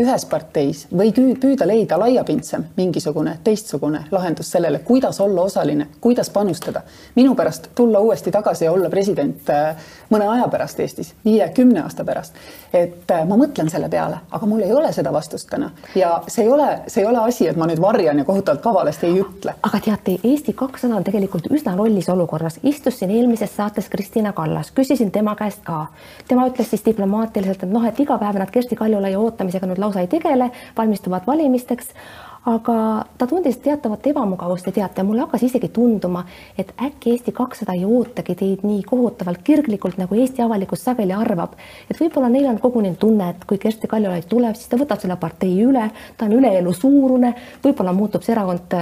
ühes 0.00 0.24
parteis 0.26 0.86
või 0.96 1.12
püüda 1.12 1.66
leida 1.68 1.98
laiapindsem 2.00 2.64
mingisugune 2.76 3.36
teistsugune 3.44 4.04
lahendus 4.10 4.50
sellele, 4.52 4.78
kuidas 4.78 5.20
olla 5.20 5.42
osaline, 5.42 5.86
kuidas 6.00 6.30
panustada. 6.30 6.82
minu 7.14 7.34
pärast 7.34 7.68
tulla 7.74 7.98
uuesti 8.00 8.30
tagasi 8.30 8.64
ja 8.64 8.72
olla 8.72 8.90
president 8.90 9.50
äh, 9.50 9.76
mõne 10.10 10.28
aja 10.28 10.48
pärast 10.48 10.80
Eestis, 10.80 11.14
viie-kümne 11.24 11.82
aasta 11.82 12.04
pärast. 12.04 12.34
et 12.72 13.10
äh, 13.10 13.26
ma 13.26 13.36
mõtlen 13.36 13.70
selle 13.70 13.88
peale, 13.88 14.16
aga 14.30 14.46
mul 14.46 14.62
ei 14.62 14.72
ole 14.72 14.92
seda 14.92 15.12
vastust 15.12 15.48
täna 15.50 15.70
ja 15.94 16.22
see 16.28 16.44
ei 16.44 16.52
ole, 16.52 16.68
see 16.86 17.02
ei 17.04 17.08
ole 17.08 17.18
asi, 17.18 17.48
et 17.48 17.56
ma 17.56 17.66
nüüd 17.66 17.80
varjan 17.80 18.18
ja 18.18 18.24
kohutavalt 18.24 18.62
kavalasti 18.62 19.06
ei 19.06 19.20
ütle. 19.20 19.54
aga 19.62 19.80
teate, 19.84 20.16
Eesti 20.24 20.52
kakssada 20.52 20.96
on 20.96 21.04
tegelikult 21.04 21.50
üsna 21.50 21.76
lollis 21.76 22.08
olukorras, 22.08 22.58
istus 22.62 22.98
siin 22.98 23.10
eelmises 23.10 23.56
saates 23.56 23.88
Kristina 23.88 24.32
Kallas, 24.32 24.72
küsisin 24.74 25.10
tema 25.10 25.36
käest 25.36 25.62
ka. 25.64 25.86
tema 26.28 26.48
ütles 26.48 26.70
siis 26.70 26.84
diplomaatiliselt, 26.86 27.62
et 27.62 27.72
noh, 27.72 27.84
et 27.84 28.00
iga 28.00 28.18
päev 28.18 28.38
nad 28.40 28.50
Kersti 28.50 28.76
Kaljulaidi 28.76 29.16
ootamisega 29.16 29.66
nüüd 29.66 29.78
lausa 29.78 29.89
ei 29.96 30.06
tegele, 30.06 30.50
valmistuvad 30.76 31.26
valimisteks 31.26 31.94
aga 32.48 33.04
ta 33.18 33.26
tundis 33.28 33.58
teatavat 33.60 34.06
ebamugavust 34.06 34.70
ja 34.70 34.72
teate, 34.72 35.02
mulle 35.04 35.24
hakkas 35.26 35.42
isegi 35.44 35.68
tunduma, 35.74 36.22
et 36.58 36.72
äkki 36.80 37.12
Eesti 37.12 37.34
kakssada 37.36 37.74
ei 37.76 37.84
ootagi 37.84 38.34
teid 38.34 38.64
nii 38.64 38.82
kohutavalt 38.88 39.42
kirglikult, 39.44 39.98
nagu 40.00 40.16
Eesti 40.16 40.42
avalikkus 40.42 40.84
sageli 40.84 41.12
arvab. 41.12 41.52
et 41.90 42.00
võib-olla 42.00 42.30
neil 42.32 42.48
on 42.48 42.58
koguni 42.58 42.94
tunne, 42.96 43.30
et 43.30 43.44
kui 43.44 43.58
Kersti 43.58 43.86
Kaljulaid 43.86 44.28
tuleb, 44.28 44.56
siis 44.56 44.68
ta 44.68 44.80
võtab 44.80 45.00
selle 45.00 45.16
partei 45.16 45.52
üle, 45.62 45.90
ta 46.16 46.24
on 46.24 46.38
üle 46.38 46.52
elu 46.58 46.72
suurune, 46.72 47.34
võib-olla 47.64 47.92
muutub 47.92 48.24
see 48.24 48.32
erakond 48.32 48.76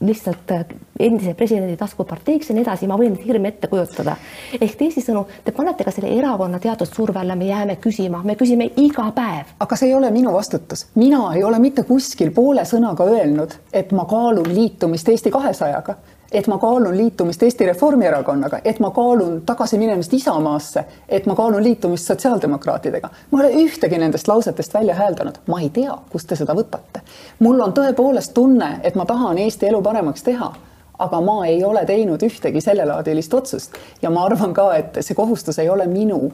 lihtsalt 0.00 0.50
äh, 0.50 0.64
endise 1.00 1.34
presidendi 1.34 1.76
taskuparteiks 1.76 2.50
ja 2.50 2.54
nii 2.56 2.64
edasi, 2.64 2.88
ma 2.90 2.98
võin 2.98 3.14
hirme 3.24 3.48
ette 3.48 3.68
kujutada. 3.70 4.16
ehk 4.60 4.76
teisisõnu, 4.78 5.24
te 5.44 5.52
panete 5.52 5.84
ka 5.84 5.90
selle 5.94 6.10
erakonna 6.18 6.58
teatud 6.58 6.90
surve 6.90 7.20
alla, 7.20 7.36
me 7.36 7.46
jääme 7.48 7.76
küsima, 7.76 8.22
me 8.24 8.34
küsime 8.34 8.70
iga 8.76 9.10
päev. 9.14 9.54
aga 9.60 9.76
see 9.76 9.88
ei 9.88 9.94
ole 9.94 10.10
minu 10.10 10.32
vastutus, 10.32 10.86
mina 10.94 11.22
ei 11.34 11.44
ole 11.44 11.58
mitte 11.58 11.82
kuskil 11.82 12.30
poole 12.30 12.64
sõnaga 12.68 13.06
öelnud, 13.10 13.54
et 13.72 13.92
ma 13.92 14.04
kaalun 14.04 14.50
liitumist 14.54 15.08
Eesti 15.08 15.30
kahesajaga 15.30 15.96
et 16.34 16.46
ma 16.50 16.58
kaalun 16.58 16.96
liitumist 16.96 17.42
Eesti 17.42 17.66
Reformierakonnaga, 17.66 18.58
et 18.64 18.80
ma 18.80 18.90
kaalun 18.90 19.42
tagasiminemist 19.46 20.12
Isamaasse, 20.12 20.84
et 21.08 21.26
ma 21.26 21.34
kaalun 21.34 21.62
liitumist 21.62 22.10
sotsiaaldemokraatidega. 22.10 23.10
ma 23.30 23.42
ei 23.42 23.46
ole 23.46 23.64
ühtegi 23.64 23.98
nendest 23.98 24.28
lausetest 24.28 24.74
välja 24.74 24.94
hääldanud, 24.94 25.38
ma 25.46 25.60
ei 25.60 25.70
tea, 25.70 25.96
kust 26.12 26.28
te 26.28 26.36
seda 26.36 26.54
võtate. 26.54 27.00
mul 27.38 27.60
on 27.60 27.72
tõepoolest 27.72 28.34
tunne, 28.34 28.80
et 28.82 28.94
ma 28.94 29.06
tahan 29.06 29.38
Eesti 29.38 29.66
elu 29.66 29.82
paremaks 29.82 30.22
teha 30.22 30.52
aga 30.98 31.20
ma 31.20 31.46
ei 31.46 31.64
ole 31.64 31.84
teinud 31.86 32.22
ühtegi 32.22 32.60
sellelaadilist 32.60 33.34
otsust 33.34 33.78
ja 34.02 34.10
ma 34.10 34.24
arvan 34.24 34.54
ka, 34.54 34.74
et 34.74 34.98
see 35.00 35.14
kohustus 35.14 35.58
ei 35.58 35.68
ole 35.68 35.86
minu 35.86 36.32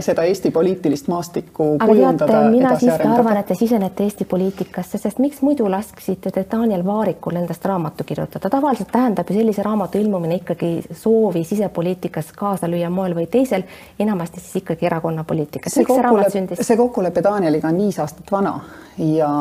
seda 0.00 0.24
Eesti 0.26 0.50
poliitilist 0.50 1.08
maastikku 1.08 1.66
aga 1.80 1.94
teate, 1.94 2.38
mina 2.50 2.72
siiski 2.74 2.90
arendada. 2.94 3.14
arvan, 3.20 3.40
et 3.40 3.46
te 3.46 3.54
sisenete 3.58 4.04
Eesti 4.04 4.24
poliitikasse, 4.28 4.98
sest 4.98 5.20
miks 5.22 5.42
muidu 5.46 5.68
lasksite 5.70 6.32
te 6.34 6.44
Daniel 6.50 6.84
Vaarikul 6.86 7.38
endast 7.40 7.64
raamatu 7.64 8.04
kirjutada, 8.04 8.50
tavaliselt 8.50 8.90
tähendab 8.92 9.30
ju 9.30 9.38
sellise 9.38 9.62
raamatu 9.66 9.98
ilmumine 9.98 10.40
ikkagi 10.40 10.72
soovi 10.92 11.44
sisepoliitikas 11.44 12.32
kaasa 12.36 12.70
lüüa 12.70 12.90
moel 12.90 13.14
või 13.18 13.26
teisel, 13.30 13.66
enamasti 13.98 14.40
siis 14.40 14.62
ikkagi 14.62 14.86
erakonna 14.90 15.24
poliitikas. 15.24 15.74
see 15.74 15.84
kokkulepe, 15.86 16.62
see 16.62 16.76
kokkulepe 16.76 17.24
Danieliga 17.24 17.68
on 17.68 17.82
viis 17.84 17.98
aastat 18.02 18.32
vana 18.32 18.58
ja, 18.98 19.32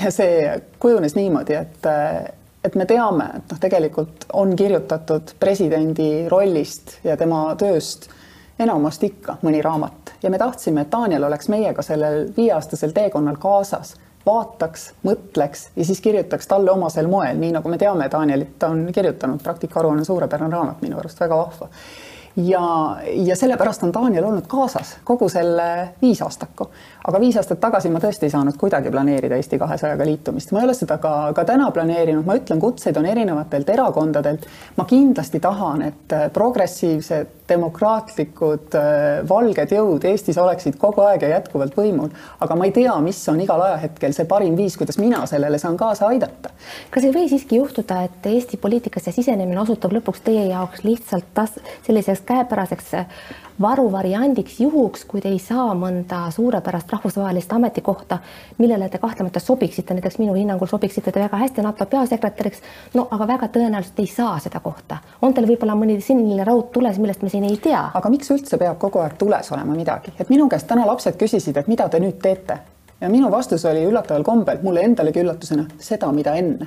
ja 0.00 0.10
see 0.10 0.48
kujunes 0.78 1.16
niimoodi, 1.18 1.60
et 1.60 1.92
et 2.64 2.74
me 2.80 2.86
teame, 2.88 3.26
et 3.36 3.50
noh, 3.52 3.60
tegelikult 3.60 4.26
on 4.40 4.54
kirjutatud 4.56 5.34
presidendi 5.40 6.26
rollist 6.32 6.98
ja 7.04 7.16
tema 7.20 7.46
tööst 7.60 8.08
enamasti 8.58 9.06
ikka 9.06 9.36
mõni 9.42 9.62
raamat 9.62 10.14
ja 10.22 10.30
me 10.30 10.38
tahtsime, 10.38 10.84
et 10.84 10.92
Daniel 10.92 11.24
oleks 11.24 11.48
meiega 11.48 11.82
sellel 11.82 12.28
viieaastasel 12.36 12.94
teekonnal 12.94 13.36
kaasas, 13.42 13.94
vaataks, 14.26 14.92
mõtleks 15.04 15.68
ja 15.76 15.84
siis 15.84 16.00
kirjutaks 16.00 16.46
talle 16.48 16.70
omasel 16.70 17.08
moel, 17.10 17.36
nii 17.38 17.52
nagu 17.58 17.68
me 17.68 17.78
teame 17.78 18.08
Danielit, 18.12 18.56
ta 18.58 18.70
on 18.72 18.86
kirjutanud, 18.94 19.42
praktikaharuanne 19.42 20.04
suurepärane 20.04 20.56
raamat 20.56 20.82
minu 20.82 20.98
arust, 20.98 21.20
väga 21.20 21.36
vahva. 21.36 21.68
Ja, 22.36 22.96
ja 23.04 23.36
sellepärast 23.36 23.82
on 23.82 23.92
Daniel 23.94 24.24
olnud 24.24 24.46
kaasas 24.46 24.96
kogu 25.04 25.28
selle 25.28 25.88
viisaastaku. 26.02 26.66
aga 27.04 27.20
viis 27.20 27.36
aastat 27.36 27.60
tagasi 27.60 27.90
ma 27.92 28.00
tõesti 28.00 28.26
ei 28.26 28.32
saanud 28.32 28.56
kuidagi 28.58 28.90
planeerida 28.90 29.36
Eesti 29.36 29.58
kahesajaga 29.58 30.06
liitumist, 30.08 30.52
ma 30.52 30.62
ei 30.62 30.68
ole 30.68 30.74
seda 30.74 30.96
ka, 30.98 31.32
ka 31.36 31.44
täna 31.44 31.70
planeerinud, 31.70 32.24
ma 32.26 32.34
ütlen, 32.38 32.60
kutseid 32.60 32.96
on 32.96 33.06
erinevatelt 33.06 33.68
erakondadelt. 33.70 34.46
ma 34.76 34.84
kindlasti 34.88 35.40
tahan, 35.40 35.82
et 35.82 36.14
progressiivsed, 36.32 37.30
demokraatlikud, 37.48 38.74
valged 39.28 39.72
jõud 39.76 40.04
Eestis 40.08 40.38
oleksid 40.40 40.78
kogu 40.80 41.04
aeg 41.04 41.22
ja 41.22 41.34
jätkuvalt 41.36 41.76
võimul, 41.76 42.08
aga 42.40 42.56
ma 42.56 42.64
ei 42.64 42.72
tea, 42.72 42.94
mis 43.04 43.20
on 43.28 43.40
igal 43.44 43.60
ajahetkel 43.66 44.16
see 44.16 44.26
parim 44.26 44.56
viis, 44.56 44.78
kuidas 44.80 44.98
mina 44.98 45.22
sellele 45.30 45.60
saan 45.60 45.76
kaasa 45.76 46.08
aidata. 46.08 46.50
kas 46.90 47.04
ei 47.04 47.12
või 47.12 47.28
siiski 47.28 47.60
juhtuda, 47.60 48.02
et 48.08 48.26
Eesti 48.26 48.56
poliitikasse 48.56 49.12
sisenemine 49.12 49.60
osutub 49.60 49.92
lõpuks 49.92 50.24
teie 50.24 50.48
jaoks 50.48 50.82
lihtsalt 50.88 51.30
tas-, 51.36 51.60
selliseks 51.86 52.23
käepäraseks 52.24 52.92
varuvariandiks 53.60 54.60
juhuks, 54.60 55.04
kui 55.04 55.20
te 55.20 55.28
ei 55.28 55.38
saa 55.38 55.74
mõnda 55.78 56.24
suurepärast 56.34 56.90
rahvusvahelist 56.92 57.52
ametikohta, 57.52 58.18
millele 58.58 58.88
te 58.88 58.98
kahtlemata 58.98 59.40
sobiksite, 59.40 59.94
näiteks 59.94 60.18
minu 60.18 60.34
hinnangul 60.34 60.66
sobiksite 60.66 61.12
te 61.12 61.22
väga 61.22 61.38
hästi 61.38 61.62
NATO 61.62 61.86
peasekretäriks, 61.86 62.62
no 62.94 63.06
aga 63.10 63.28
väga 63.30 63.48
tõenäoliselt 63.56 64.02
ei 64.02 64.10
saa 64.10 64.38
seda 64.42 64.60
kohta. 64.60 64.98
on 65.22 65.34
teil 65.34 65.46
võib-olla 65.46 65.78
mõni 65.78 66.00
sinine 66.00 66.44
raud 66.44 66.72
tules, 66.72 66.98
millest 66.98 67.22
me 67.22 67.28
siin 67.28 67.44
ei 67.44 67.56
tea? 67.56 67.90
aga 67.94 68.10
miks 68.10 68.30
üldse 68.30 68.58
peab 68.58 68.78
kogu 68.78 68.98
aeg 68.98 69.18
tules 69.18 69.52
olema 69.52 69.74
midagi, 69.74 70.12
et 70.18 70.30
minu 70.30 70.48
käest 70.48 70.66
täna 70.66 70.86
lapsed 70.86 71.18
küsisid, 71.20 71.56
et 71.56 71.68
mida 71.68 71.88
te 71.88 72.00
nüüd 72.02 72.18
teete 72.22 72.58
ja 73.00 73.10
minu 73.10 73.30
vastus 73.30 73.64
oli 73.70 73.84
üllataval 73.86 74.24
kombel 74.24 74.58
mulle 74.62 74.82
endalegi 74.82 75.22
üllatusena 75.22 75.68
seda, 75.78 76.10
mida 76.12 76.34
enne 76.34 76.66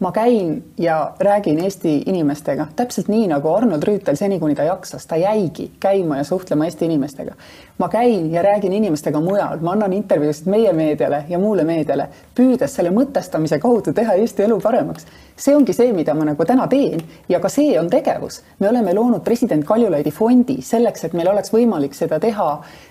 ma 0.00 0.12
käin 0.12 0.64
ja 0.78 1.12
räägin 1.20 1.58
Eesti 1.64 2.02
inimestega 2.06 2.66
täpselt 2.76 3.08
nii, 3.08 3.26
nagu 3.28 3.48
Arnold 3.54 3.82
Rüütel 3.82 4.16
seni, 4.16 4.38
kuni 4.40 4.54
ta 4.54 4.62
jaksas, 4.62 5.06
ta 5.06 5.16
jäigi 5.16 5.70
käima 5.80 6.16
ja 6.16 6.24
suhtlema 6.24 6.64
Eesti 6.64 6.84
inimestega. 6.84 7.32
ma 7.78 7.88
käin 7.88 8.32
ja 8.32 8.42
räägin 8.42 8.72
inimestega 8.72 9.20
mujal, 9.20 9.58
ma 9.60 9.72
annan 9.72 9.92
intervjuusid 9.92 10.46
meie 10.46 10.72
meediale 10.72 11.24
ja 11.28 11.38
muule 11.38 11.64
meediale, 11.64 12.08
püüdes 12.36 12.74
selle 12.78 12.92
mõtestamise 12.94 13.58
kaudu 13.62 13.94
teha 13.96 14.16
Eesti 14.20 14.44
elu 14.46 14.58
paremaks. 14.60 15.06
see 15.36 15.54
ongi 15.56 15.72
see, 15.76 15.92
mida 15.92 16.14
ma 16.14 16.24
nagu 16.24 16.44
täna 16.44 16.66
teen 16.68 17.02
ja 17.28 17.40
ka 17.40 17.48
see 17.52 17.78
on 17.80 17.90
tegevus. 17.90 18.40
me 18.58 18.68
oleme 18.68 18.94
loonud 18.94 19.24
president 19.24 19.64
Kaljulaidi 19.64 20.10
fondi 20.10 20.62
selleks, 20.62 21.04
et 21.04 21.12
meil 21.12 21.28
oleks 21.28 21.52
võimalik 21.52 21.94
seda 21.94 22.20
teha 22.20 22.48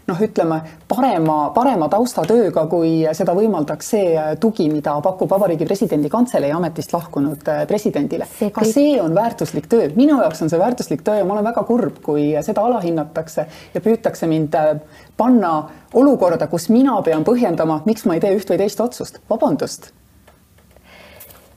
noh, 0.08 0.22
ütleme 0.22 0.60
parema, 0.88 1.38
parema 1.56 1.90
taustatööga, 1.90 2.66
kui 2.70 2.92
seda 3.18 3.34
võimaldaks 3.38 3.90
see 3.96 4.26
tugi, 4.42 4.68
mida 4.70 4.96
pakub 5.06 5.30
Vabariigi 5.32 5.66
Presidendi 5.66 6.10
Kantselei 6.10 6.52
ametist 6.56 6.94
lahkunud 6.94 7.48
äh, 7.50 7.64
presidendile. 7.70 8.28
ka 8.54 8.66
see 8.66 9.00
on 9.02 9.16
väärtuslik 9.16 9.70
töö, 9.72 9.90
minu 9.96 10.20
jaoks 10.22 10.42
on 10.46 10.50
see 10.54 10.62
väärtuslik 10.62 11.02
töö 11.06 11.20
ja 11.20 11.26
ma 11.26 11.38
olen 11.38 11.50
väga 11.50 11.64
kurb, 11.64 12.02
kui 12.06 12.28
seda 12.46 12.66
alahinnatakse 12.66 13.48
ja 13.74 13.82
püütakse 13.82 14.30
mind 14.30 14.56
äh, 14.60 14.76
panna 15.18 15.70
olukorda, 15.94 16.48
kus 16.48 16.70
mina 16.70 17.02
pean 17.02 17.24
põhjendama, 17.24 17.82
miks 17.86 18.06
ma 18.06 18.16
ei 18.16 18.24
tee 18.24 18.36
üht 18.36 18.50
või 18.50 18.58
teist 18.64 18.80
otsust. 18.80 19.22
vabandust 19.30 19.92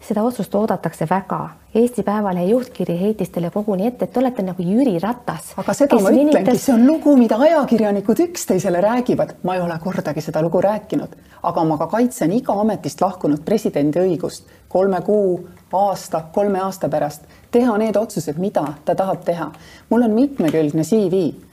seda 0.08 0.22
otsust 0.24 0.54
oodatakse 0.54 1.06
väga. 1.10 1.38
Eesti 1.74 2.02
Päevalehe 2.02 2.46
juhtkiri 2.48 2.96
heitis 3.00 3.28
teile 3.32 3.50
koguni 3.52 3.86
ette, 3.86 4.06
et 4.06 4.12
te 4.12 4.20
olete 4.22 4.42
nagu 4.42 4.64
Jüri 4.64 4.94
Ratas. 5.02 5.52
aga 5.60 5.74
seda 5.76 5.98
ma 6.00 6.08
ütlengi 6.08 6.34
venitas..., 6.34 6.62
see 6.64 6.74
on 6.74 6.86
lugu, 6.86 7.16
mida 7.20 7.36
ajakirjanikud 7.36 8.22
üksteisele 8.24 8.80
räägivad. 8.80 9.34
ma 9.42 9.54
ei 9.54 9.60
ole 9.60 9.78
kordagi 9.82 10.24
seda 10.24 10.42
lugu 10.42 10.62
rääkinud, 10.64 11.16
aga 11.42 11.64
ma 11.64 11.78
ka 11.78 11.86
kaitsen 11.86 12.32
iga 12.32 12.56
ametist 12.60 13.00
lahkunud 13.04 13.44
presidendi 13.44 14.00
õigust 14.00 14.48
kolme 14.68 15.00
kuu, 15.00 15.48
aasta, 15.72 16.24
kolme 16.32 16.60
aasta 16.60 16.88
pärast 16.88 17.28
teha 17.50 17.76
need 17.78 17.96
otsused, 17.96 18.38
mida 18.38 18.64
ta 18.84 18.94
tahab 18.94 19.24
teha. 19.24 19.52
mul 19.90 20.02
on 20.02 20.10
mitmekülgne 20.10 20.82
CV 20.84 21.47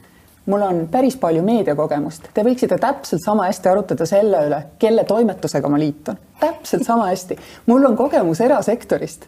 mul 0.46 0.62
on 0.62 0.88
päris 0.90 1.16
palju 1.16 1.42
meediakogemust, 1.42 2.28
te 2.34 2.44
võiksite 2.46 2.78
täpselt 2.80 3.22
sama 3.22 3.48
hästi 3.48 3.70
arutada 3.70 4.06
selle 4.06 4.42
üle, 4.48 4.60
kelle 4.78 5.04
toimetusega 5.04 5.68
ma 5.68 5.78
liitun, 5.80 6.18
täpselt 6.40 6.84
sama 6.86 7.08
hästi. 7.10 7.38
mul 7.66 7.84
on 7.84 7.96
kogemus 7.96 8.40
erasektorist. 8.40 9.26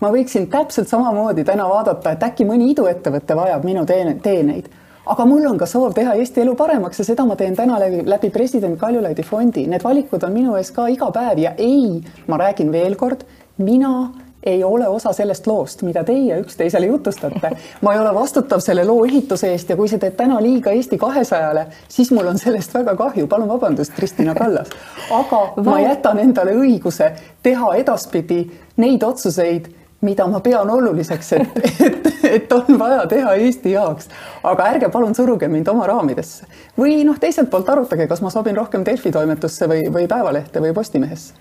ma 0.00 0.10
võiksin 0.10 0.48
täpselt 0.50 0.88
samamoodi 0.88 1.44
täna 1.44 1.68
vaadata, 1.68 2.12
et 2.12 2.22
äkki 2.22 2.44
mõni 2.44 2.70
iduettevõte 2.70 3.36
vajab 3.36 3.64
minu 3.64 3.84
teene, 3.86 4.14
teeneid, 4.22 4.70
aga 5.06 5.26
mul 5.26 5.46
on 5.46 5.58
ka 5.58 5.66
soov 5.66 5.94
teha 5.94 6.14
Eesti 6.14 6.42
elu 6.42 6.54
paremaks 6.54 6.98
ja 6.98 7.04
seda 7.04 7.24
ma 7.26 7.36
teen 7.36 7.56
täna 7.56 7.78
läbi, 7.78 8.02
läbi 8.06 8.30
president 8.30 8.78
Kaljulaidi 8.78 9.22
fondi. 9.22 9.66
Need 9.66 9.82
valikud 9.84 10.22
on 10.22 10.32
minu 10.32 10.56
ees 10.56 10.70
ka 10.70 10.86
iga 10.88 11.10
päev 11.14 11.38
ja 11.38 11.54
ei, 11.58 12.02
ma 12.26 12.38
räägin 12.38 12.72
veel 12.72 12.96
kord, 12.96 13.24
mina 13.58 14.10
ei 14.42 14.64
ole 14.64 14.88
osa 14.88 15.12
sellest 15.12 15.46
loost, 15.46 15.82
mida 15.82 16.04
teie 16.04 16.40
üksteisele 16.40 16.86
jutustate. 16.86 17.50
ma 17.80 17.92
ei 17.92 17.98
ole 17.98 18.14
vastutav 18.14 18.60
selle 18.60 18.84
loo 18.84 19.04
ehituse 19.04 19.52
eest 19.52 19.70
ja 19.70 19.76
kui 19.76 19.88
see 19.88 19.98
teeb 20.02 20.16
täna 20.16 20.40
liiga 20.42 20.70
Eesti 20.70 20.98
kahesajale, 20.98 21.66
siis 21.88 22.10
mul 22.10 22.26
on 22.26 22.38
sellest 22.38 22.74
väga 22.74 22.96
kahju, 22.96 23.26
palun 23.26 23.48
vabandust, 23.48 23.94
Kristina 23.94 24.34
Kallas. 24.34 24.70
aga 25.10 25.42
ma 25.62 25.78
jätan 25.80 26.18
endale 26.18 26.56
õiguse 26.58 27.12
teha 27.42 27.74
edaspidi 27.74 28.42
neid 28.76 29.02
otsuseid, 29.02 29.68
mida 30.02 30.26
ma 30.26 30.40
pean 30.40 30.70
oluliseks, 30.70 31.32
et, 31.32 31.60
et, 31.86 32.08
et 32.24 32.52
on 32.52 32.78
vaja 32.78 33.04
teha 33.06 33.34
Eesti 33.34 33.76
jaoks. 33.76 34.08
aga 34.42 34.70
ärge 34.74 34.88
palun 34.88 35.14
suruge 35.14 35.48
mind 35.48 35.68
oma 35.68 35.86
raamidesse 35.86 36.48
või 36.78 37.04
noh, 37.06 37.18
teiselt 37.18 37.50
poolt 37.50 37.68
arutage, 37.68 38.08
kas 38.10 38.22
ma 38.22 38.30
sobin 38.30 38.56
rohkem 38.56 38.86
Delfi 38.86 39.12
toimetusse 39.12 39.70
või, 39.70 39.86
või 39.92 40.08
Päevalehte 40.10 40.60
või 40.60 40.74
Postimehesse 40.74 41.34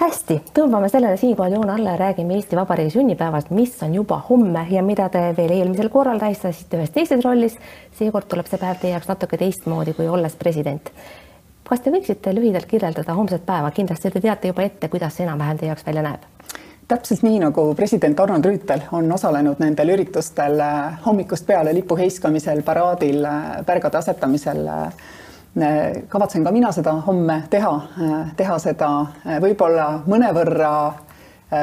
hästi, 0.00 0.40
tõmbame 0.54 0.88
sellele 0.92 1.16
siinkohal 1.16 1.56
joone 1.56 1.72
alla 1.72 1.94
ja 1.94 2.00
räägime 2.00 2.36
Eesti 2.36 2.56
Vabariigi 2.56 2.90
sünnipäevast, 2.98 3.50
mis 3.50 3.82
on 3.82 3.94
juba 3.94 4.20
homme 4.28 4.66
ja 4.70 4.82
mida 4.82 5.08
te 5.08 5.22
veel 5.36 5.54
eelmisel 5.56 5.88
korral 5.88 6.20
tähistasite 6.20 6.80
ühes 6.80 6.92
teises 6.92 7.24
rollis. 7.24 7.56
seekord 7.98 8.28
tuleb 8.28 8.48
see 8.50 8.60
päev 8.60 8.80
teie 8.80 8.92
jaoks 8.92 9.08
natuke 9.08 9.38
teistmoodi 9.40 9.94
kui 9.96 10.08
olles 10.08 10.36
president. 10.36 10.90
kas 11.68 11.80
te 11.80 11.90
võiksite 11.90 12.34
lühidalt 12.34 12.66
kirjeldada 12.66 13.14
homset 13.14 13.46
päeva, 13.46 13.70
kindlasti 13.70 14.10
te 14.10 14.20
teate 14.20 14.48
juba 14.48 14.62
ette, 14.62 14.88
kuidas 14.88 15.16
see 15.16 15.24
enam-vähem 15.26 15.58
teie 15.58 15.72
jaoks 15.72 15.86
välja 15.86 16.02
näeb? 16.02 16.28
täpselt 16.88 17.22
nii, 17.22 17.38
nagu 17.42 17.74
president 17.74 18.20
Arnold 18.20 18.44
Rüütel 18.44 18.82
on 18.92 19.12
osalenud 19.12 19.58
nendel 19.58 19.94
üritustel 19.96 20.60
äh, 20.60 20.98
hommikust 21.06 21.46
peale 21.46 21.74
lipu 21.74 21.96
heiskamisel, 21.96 22.62
paraadil, 22.62 23.24
äh, 23.24 23.64
pärgade 23.66 23.98
asetamisel 23.98 24.66
Äh, 24.68 24.92
kavatsen 26.08 26.44
ka 26.44 26.52
mina 26.52 26.72
seda 26.72 26.92
homme 27.06 27.42
teha, 27.50 27.74
äh, 28.02 28.32
teha 28.36 28.58
seda 28.58 28.88
äh, 29.00 29.40
võib-olla 29.42 30.02
mõnevõrra 30.06 30.72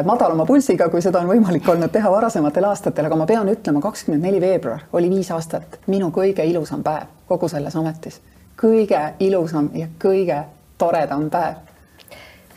madalama 0.08 0.45
pulsiga, 0.47 0.86
kui 0.88 1.01
seda 1.03 1.19
on 1.19 1.27
võimalik 1.27 1.65
olnud 1.67 1.91
teha 1.91 2.08
varasematel 2.12 2.69
aastatel, 2.69 3.10
aga 3.10 3.17
ma 3.19 3.25
pean 3.27 3.49
ütlema, 3.51 3.82
kakskümmend 3.84 4.23
neli 4.23 4.39
veebruar 4.39 4.86
oli 4.95 5.10
viis 5.12 5.27
aastat 5.36 5.75
minu 5.91 6.08
kõige 6.15 6.45
ilusam 6.47 6.79
päev 6.86 7.12
kogu 7.27 7.49
selles 7.51 7.75
ametis. 7.75 8.21
kõige 8.56 9.01
ilusam 9.19 9.69
ja 9.75 9.88
kõige 9.99 10.39
toredam 10.77 11.27
päev 11.29 11.60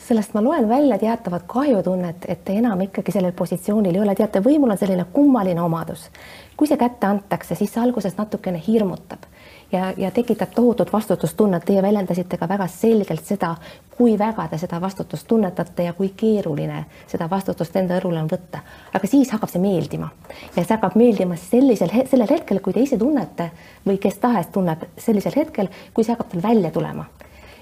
sellest 0.06 0.34
ma 0.34 0.42
loen 0.42 0.68
välja 0.68 0.98
teatavat 0.98 1.42
kahjutunnet, 1.50 2.24
et 2.28 2.44
te 2.44 2.52
enam 2.52 2.80
ikkagi 2.80 3.12
sellel 3.12 3.32
positsioonil 3.32 3.94
ei 3.94 4.00
ole, 4.00 4.14
teate, 4.14 4.42
võimul 4.44 4.70
on 4.70 4.78
selline 4.78 5.04
kummaline 5.12 5.62
omadus. 5.62 6.10
kui 6.56 6.68
see 6.68 6.78
kätte 6.78 7.06
antakse, 7.06 7.54
siis 7.54 7.72
see 7.74 7.82
alguses 7.82 8.14
natukene 8.16 8.62
hirmutab 8.66 9.26
ja, 9.72 9.92
ja 9.96 10.10
tekitab 10.10 10.50
tohutut 10.54 10.92
vastutustunnet. 10.92 11.64
Teie 11.64 11.82
väljendasite 11.82 12.36
ka 12.36 12.48
väga 12.48 12.66
selgelt 12.66 13.24
seda, 13.24 13.54
kui 13.96 14.18
väga 14.18 14.48
te 14.48 14.58
seda 14.58 14.80
vastutust 14.80 15.26
tunnetate 15.26 15.86
ja 15.88 15.92
kui 15.92 16.12
keeruline 16.16 16.84
seda 17.06 17.30
vastutust 17.30 17.76
enda 17.76 17.98
õlule 18.00 18.22
on 18.22 18.30
võtta. 18.30 18.62
aga 18.94 19.06
siis 19.06 19.30
hakkab 19.32 19.50
see 19.50 19.62
meeldima 19.62 20.10
ja 20.56 20.62
see 20.62 20.74
hakkab 20.74 20.96
meeldima 20.96 21.36
sellisel, 21.36 21.92
sellel 22.10 22.30
hetkel, 22.30 22.60
kui 22.60 22.72
te 22.72 22.80
ise 22.80 22.98
tunnete 22.98 23.50
või 23.86 23.98
kes 23.98 24.18
tahes 24.22 24.52
tunneb 24.52 24.84
sellisel 24.98 25.36
hetkel, 25.36 25.68
kui 25.94 26.04
see 26.04 26.14
hakkab 26.14 26.32
tal 26.32 26.42
välja 26.42 26.70
tulema. 26.70 27.04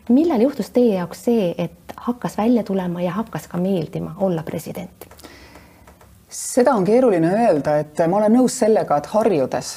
millal 0.09 0.41
juhtus 0.41 0.71
teie 0.71 0.95
jaoks 0.95 1.25
see, 1.25 1.55
et 1.59 1.97
hakkas 1.97 2.39
välja 2.39 2.63
tulema 2.63 3.03
ja 3.03 3.13
hakkas 3.13 3.49
ka 3.49 3.59
meeldima 3.59 4.17
olla 4.21 4.43
president? 4.43 5.14
Seda 6.35 6.75
on 6.75 6.85
keeruline 6.85 7.31
öelda, 7.31 7.77
et 7.79 8.01
ma 8.11 8.19
olen 8.19 8.33
nõus 8.35 8.57
sellega, 8.65 8.97
et 8.99 9.07
harjudes 9.13 9.71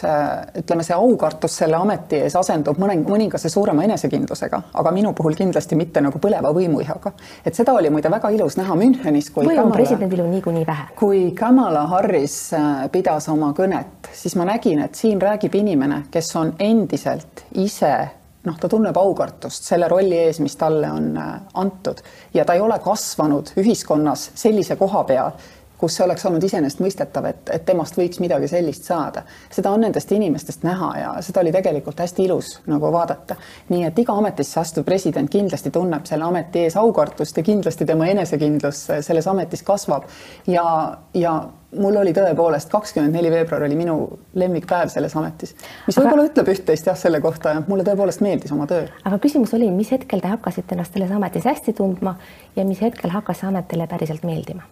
ütleme, 0.61 0.85
see 0.85 0.95
aukartus 0.95 1.57
selle 1.61 1.77
ameti 1.77 2.21
ees 2.25 2.35
asendub 2.39 2.79
mõne, 2.81 2.97
mõningase 3.05 3.51
suurema 3.53 3.85
enesekindlusega, 3.85 4.61
aga 4.81 4.93
minu 4.95 5.13
puhul 5.17 5.37
kindlasti 5.37 5.77
mitte 5.77 6.01
nagu 6.01 6.19
põleva 6.23 6.51
võimuihaga. 6.55 7.13
et 7.45 7.55
seda 7.55 7.75
oli 7.77 7.91
muide 7.93 8.09
väga 8.09 8.31
ilus 8.33 8.57
näha 8.57 8.75
Münchenis, 8.75 9.29
kui 9.33 9.45
võimu 9.45 9.71
presidendil 9.73 10.23
on 10.25 10.31
niikuinii 10.33 10.65
vähe. 10.67 10.87
kui 10.97 11.31
Kamala 11.37 11.85
Harris 11.93 12.37
äh, 12.53 12.87
pidas 12.91 13.29
oma 13.29 13.53
kõnet, 13.57 14.09
siis 14.13 14.35
ma 14.35 14.47
nägin, 14.49 14.81
et 14.81 14.95
siin 14.95 15.21
räägib 15.21 15.55
inimene, 15.55 16.05
kes 16.11 16.35
on 16.35 16.55
endiselt 16.59 17.45
ise 17.53 17.93
noh, 18.47 18.57
ta 18.59 18.69
tunneb 18.71 18.97
aukartust 18.97 19.65
selle 19.67 19.89
rolli 19.91 20.17
ees, 20.23 20.39
mis 20.39 20.55
talle 20.57 20.89
on 20.91 21.13
äh, 21.21 21.37
antud 21.61 22.01
ja 22.33 22.45
ta 22.45 22.57
ei 22.57 22.65
ole 22.65 22.79
kasvanud 22.81 23.53
ühiskonnas 23.61 24.31
sellise 24.33 24.77
koha 24.79 25.03
peal 25.07 25.37
kus 25.77 25.95
see 25.95 26.05
oleks 26.05 26.25
olnud 26.25 26.43
iseenesestmõistetav, 26.43 27.25
et, 27.29 27.49
et 27.53 27.65
temast 27.65 27.97
võiks 27.97 28.21
midagi 28.23 28.49
sellist 28.49 28.87
saada. 28.89 29.23
seda 29.53 29.71
on 29.71 29.83
nendest 29.85 30.11
inimestest 30.11 30.63
näha 30.65 30.91
ja 30.97 31.11
seda 31.21 31.43
oli 31.43 31.51
tegelikult 31.53 31.99
hästi 31.99 32.25
ilus 32.25 32.53
nagu 32.67 32.91
vaadata. 32.91 33.35
nii 33.69 33.83
et 33.89 33.99
iga 33.99 34.17
ametisse 34.17 34.59
astuv 34.59 34.85
president 34.85 35.29
kindlasti 35.31 35.71
tunneb 35.71 36.05
selle 36.09 36.25
ameti 36.25 36.65
ees 36.65 36.77
aukartust 36.77 37.37
ja 37.37 37.43
kindlasti 37.43 37.85
tema 37.85 38.07
enesekindlus 38.07 38.87
selles 39.01 39.27
ametis 39.27 39.63
kasvab 39.63 40.07
ja, 40.47 40.65
ja 41.13 41.35
mul 41.75 41.99
oli 42.01 42.13
tõepoolest 42.15 42.71
kakskümmend 42.71 43.13
neli 43.13 43.31
veebruar 43.31 43.67
oli 43.67 43.75
minu 43.77 43.97
lemmikpäev 44.39 44.89
selles 44.93 45.15
ametis, 45.19 45.53
mis 45.87 45.97
aga... 45.97 46.07
võib-olla 46.07 46.27
ütleb 46.29 46.51
üht-teist 46.53 46.89
jah, 46.89 46.97
selle 46.97 47.21
kohta 47.21 47.57
mulle 47.67 47.85
tõepoolest 47.87 48.23
meeldis 48.25 48.55
oma 48.55 48.65
töö. 48.69 48.87
aga 49.03 49.21
küsimus 49.21 49.53
oli, 49.57 49.69
mis 49.75 49.91
hetkel 49.93 50.23
te 50.23 50.33
hakkasite 50.33 50.77
ennast 50.77 50.97
selles 50.97 51.13
ametis 51.13 51.45
hästi 51.45 51.75
tundma 51.77 52.17
ja 52.55 52.65
mis 52.65 52.81
hetkel 52.81 53.13
hakkas 53.13 53.43
see 53.43 53.51
amet 53.51 53.69
teile 53.69 53.87
päriselt 53.91 54.25
meeldima? 54.27 54.65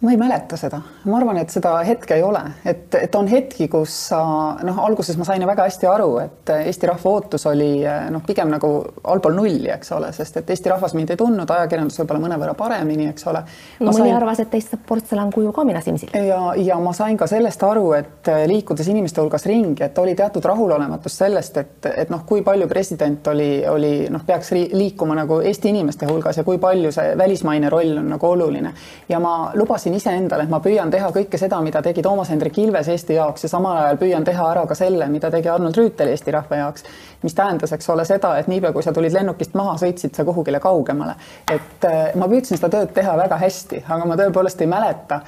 Ma 0.00 0.10
ei 0.10 0.16
mäleta 0.16 0.56
seda, 0.56 0.80
ma 1.06 1.16
arvan, 1.16 1.38
et 1.40 1.52
seda 1.54 1.76
hetke 1.86 2.16
ei 2.18 2.22
ole, 2.22 2.40
et, 2.66 2.92
et 2.98 3.14
on 3.14 3.28
hetki, 3.30 3.68
kus 3.72 3.92
sa 4.10 4.20
noh, 4.66 4.80
alguses 4.84 5.16
ma 5.16 5.24
sain 5.24 5.42
ju 5.42 5.48
väga 5.48 5.68
hästi 5.68 5.88
aru, 5.88 6.08
et 6.20 6.50
Eesti 6.54 6.88
rahva 6.90 7.12
ootus 7.14 7.46
oli 7.48 7.68
noh, 8.12 8.24
pigem 8.26 8.50
nagu 8.52 8.70
allpool 9.12 9.36
nulli, 9.38 9.70
eks 9.72 9.92
ole, 9.96 10.10
sest 10.16 10.40
et 10.40 10.50
Eesti 10.50 10.72
rahvas 10.72 10.96
mind 10.98 11.14
ei 11.14 11.20
tundnud, 11.20 11.50
ajakirjandus 11.56 12.00
võib-olla 12.02 12.24
mõnevõrra 12.26 12.56
paremini, 12.58 13.06
eks 13.12 13.28
ole. 13.30 13.44
mõni 13.80 14.00
sain... 14.00 14.16
arvas, 14.16 14.42
et 14.42 14.50
teist 14.52 14.74
saab 14.74 14.82
portselankuju 14.88 15.54
ka 15.54 15.64
mina 15.68 15.80
silmsil. 15.84 16.10
ja, 16.26 16.40
ja 16.58 16.80
ma 16.82 16.92
sain 16.96 17.16
ka 17.20 17.30
sellest 17.30 17.62
aru, 17.64 17.86
et 17.96 18.32
liikudes 18.50 18.90
inimeste 18.90 19.22
hulgas 19.22 19.46
ringi, 19.48 19.86
et 19.86 20.02
oli 20.02 20.16
teatud 20.18 20.44
rahulolematus 20.44 21.20
sellest, 21.22 21.62
et, 21.62 21.90
et 21.94 22.12
noh, 22.12 22.26
kui 22.26 22.42
palju 22.42 22.68
president 22.68 23.32
oli, 23.32 23.48
oli 23.70 23.94
noh, 24.12 24.26
peaks 24.26 24.52
liikuma 24.74 25.16
nagu 25.22 25.38
Eesti 25.40 25.70
inimeste 25.70 26.10
hulgas 26.10 26.42
ja 26.42 26.44
kui 26.44 26.58
palju 26.58 26.92
see 26.92 27.16
välismaine 27.18 27.72
roll 27.72 28.02
on 28.02 28.12
nagu 28.16 28.32
oluline 28.34 28.74
ja 29.08 29.22
ma 29.22 29.36
lubasin 29.54 29.83
lubasin 29.84 29.94
iseendale, 29.94 30.44
et 30.44 30.50
ma 30.50 30.60
püüan 30.60 30.90
teha 30.90 31.10
kõike 31.12 31.38
seda, 31.38 31.58
mida 31.62 31.82
tegi 31.82 32.02
Toomas 32.02 32.30
Hendrik 32.30 32.56
Ilves 32.58 32.88
Eesti 32.88 33.14
jaoks 33.18 33.44
ja 33.44 33.48
samal 33.48 33.76
ajal 33.82 33.98
püüan 34.00 34.24
teha 34.24 34.46
ära 34.50 34.64
ka 34.66 34.74
selle, 34.74 35.08
mida 35.12 35.30
tegi 35.30 35.48
Arnold 35.48 35.76
Rüütel 35.76 36.08
Eesti 36.08 36.32
rahva 36.32 36.56
jaoks. 36.56 36.84
mis 37.22 37.34
tähendas, 37.34 37.72
eks 37.72 37.88
ole, 37.88 38.04
seda, 38.04 38.36
et 38.38 38.48
niipea 38.48 38.72
kui 38.72 38.82
sa 38.82 38.92
tulid 38.92 39.12
lennukist 39.12 39.54
maha, 39.54 39.76
sõitsid 39.80 40.14
sa 40.14 40.24
kuhugile 40.24 40.60
kaugemale. 40.60 41.14
et 41.52 41.84
äh, 41.84 42.14
ma 42.14 42.28
püüdsin 42.28 42.56
seda 42.56 42.68
tööd 42.68 42.94
teha 42.94 43.16
väga 43.16 43.36
hästi, 43.36 43.84
aga 43.88 44.04
ma 44.04 44.16
tõepoolest 44.16 44.60
ei 44.60 44.66
mäleta, 44.66 45.20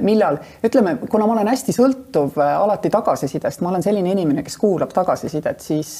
millal, 0.00 0.38
ütleme, 0.64 0.96
kuna 1.10 1.26
ma 1.26 1.36
olen 1.36 1.48
hästi 1.52 1.74
sõltuv 1.76 2.36
äh, 2.40 2.52
alati 2.60 2.90
tagasisidest, 2.92 3.62
ma 3.64 3.72
olen 3.72 3.82
selline 3.82 4.12
inimene, 4.12 4.44
kes 4.46 4.56
kuulab 4.60 4.92
tagasisidet, 4.94 5.60
siis 5.60 5.92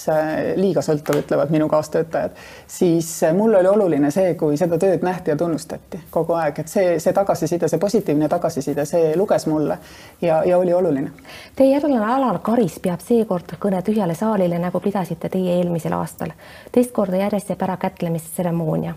liiga 0.57 0.83
sõltuv, 0.85 1.23
ütlevad 1.23 1.53
minu 1.55 1.69
kaastöötajad, 1.73 2.37
siis 2.67 3.09
mul 3.37 3.55
oli 3.59 3.69
oluline 3.69 4.11
see, 4.15 4.35
kui 4.39 4.57
seda 4.61 4.79
tööd 4.81 5.05
nähti 5.07 5.33
ja 5.33 5.37
tunnustati 5.37 6.03
kogu 6.11 6.37
aeg, 6.39 6.63
et 6.63 6.69
see, 6.69 6.99
see 7.03 7.15
tagasiside, 7.17 7.69
see 7.69 7.81
positiivne 7.83 8.29
tagasiside, 8.29 8.85
see 8.89 9.13
luges 9.17 9.47
mulle 9.51 9.79
ja, 10.23 10.43
ja 10.45 10.59
oli 10.59 10.75
oluline. 10.75 11.11
Teie 11.57 11.75
järglane 11.75 12.07
Alar 12.15 12.39
Karis 12.45 12.79
peab 12.83 13.01
seekord 13.05 13.57
kõne 13.63 13.83
tühjale 13.85 14.15
saalile, 14.19 14.59
nagu 14.63 14.81
pidasite 14.81 15.31
teie 15.33 15.59
eelmisel 15.59 15.95
aastal. 15.97 16.35
teist 16.73 16.93
korda 16.93 17.23
järjest 17.25 17.53
jääb 17.53 17.63
ära 17.69 17.77
kätlemistseremoonia. 17.77 18.95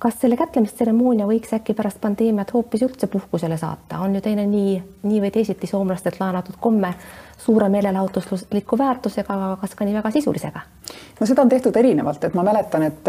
Kas 0.00 0.18
selle 0.20 0.36
kätlemistseremoonia 0.36 1.26
võiks 1.28 1.54
äkki 1.56 1.74
pärast 1.76 2.00
pandeemiat 2.02 2.52
hoopis 2.52 2.82
üldse 2.84 3.08
puhkusele 3.08 3.56
saata, 3.56 4.02
on 4.04 4.14
ju 4.14 4.20
teine 4.20 4.44
nii, 4.50 4.74
nii 5.08 5.22
või 5.24 5.30
teisiti 5.32 5.66
soomlastelt 5.70 6.20
laenatud 6.20 6.58
komme 6.60 6.92
suure 7.38 7.68
meelelahutusliku 7.68 8.78
väärtusega, 8.78 9.34
aga 9.34 9.56
kas 9.60 9.74
ka 9.74 9.84
nii 9.84 9.94
väga 9.96 10.10
sisulisega? 10.10 10.60
no 11.20 11.26
seda 11.26 11.42
on 11.42 11.48
tehtud 11.48 11.76
erinevalt, 11.76 12.24
et 12.24 12.34
ma 12.34 12.42
mäletan, 12.46 12.82
et, 12.86 13.08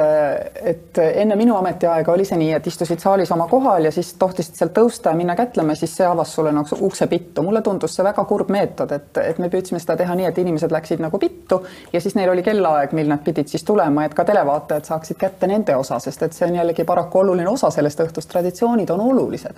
et 0.71 0.99
enne 1.05 1.35
minu 1.37 1.55
ametiaega 1.55 2.11
oli 2.11 2.25
see 2.25 2.39
nii, 2.39 2.49
et 2.57 2.67
istusid 2.67 3.03
saalis 3.03 3.31
oma 3.35 3.45
kohal 3.51 3.85
ja 3.85 3.91
siis 3.93 4.13
tohtisid 4.19 4.57
sealt 4.57 4.73
tõusta 4.75 5.11
ja 5.13 5.19
minna 5.19 5.35
kätlema, 5.37 5.75
siis 5.77 5.93
see 5.99 6.07
avas 6.07 6.33
sulle 6.35 6.51
nagu 6.55 6.79
ukse 6.87 7.07
pittu. 7.07 7.43
mulle 7.43 7.61
tundus 7.61 7.95
see 7.95 8.05
väga 8.07 8.25
kurb 8.25 8.49
meetod, 8.53 8.91
et, 8.95 9.11
et 9.21 9.39
me 9.43 9.51
püüdsime 9.53 9.79
seda 9.83 9.97
teha 10.01 10.15
nii, 10.15 10.27
et 10.31 10.41
inimesed 10.43 10.73
läksid 10.73 11.03
nagu 11.03 11.19
pittu 11.19 11.61
ja 11.93 12.01
siis 12.01 12.15
neil 12.15 12.31
oli 12.33 12.43
kellaaeg, 12.43 12.95
mil 12.97 13.11
nad 13.11 13.23
pidid 13.23 13.51
siis 13.51 13.63
tulema, 13.67 14.05
et 14.05 14.17
ka 14.17 14.25
televaatajad 14.25 14.89
saaksid 14.89 15.19
kätte 15.21 15.47
nende 15.47 15.75
osa, 15.75 15.99
sest 16.03 16.23
et 16.23 16.33
see 16.37 16.47
on 16.49 16.57
jällegi 16.77 16.85
paraku 16.85 17.19
oluline 17.19 17.49
osa 17.49 17.69
sellest 17.69 17.99
õhtust. 17.99 18.29
traditsioonid 18.29 18.89
on 18.89 19.01
olulised 19.01 19.55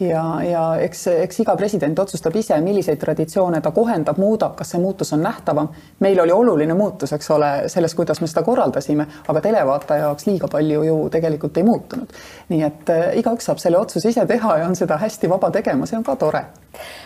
ja, 0.00 0.42
ja 0.42 0.76
eks, 0.80 1.06
eks 1.06 1.40
iga 1.40 1.56
president 1.56 1.98
otsustab 1.98 2.36
ise, 2.36 2.60
milliseid 2.60 2.98
traditsioone 2.98 3.60
ta 3.60 3.70
kohendab, 3.70 4.18
muudab, 4.18 4.56
kas 4.56 4.70
see 4.70 4.80
muutus 4.80 5.12
on 5.12 5.22
nähtavam. 5.22 5.68
meil 6.00 6.20
oli 6.20 6.32
oluline 6.32 6.74
muutus, 6.74 7.12
eks 7.12 7.30
ole, 7.30 7.68
selles, 7.68 7.94
kuidas 7.94 8.20
me 8.20 8.26
seda 8.26 8.42
korraldasime, 8.42 9.06
aga 9.28 9.40
televaataja 9.40 10.06
jaoks 10.06 10.26
liiga 10.26 10.48
palju 10.48 10.82
ju 10.82 11.08
tegelikult 11.10 11.56
ei 11.56 11.62
muutunud. 11.62 12.12
nii 12.48 12.62
et 12.62 12.90
äh, 12.90 13.16
igaüks 13.18 13.44
saab 13.44 13.58
selle 13.58 13.78
otsuse 13.78 14.08
ise 14.08 14.26
teha 14.26 14.58
ja 14.58 14.66
on 14.66 14.76
seda 14.76 14.96
hästi 14.96 15.28
vaba 15.28 15.50
tegema, 15.50 15.86
see 15.86 15.96
on 15.96 16.04
ka 16.04 16.16
tore. 16.16 16.44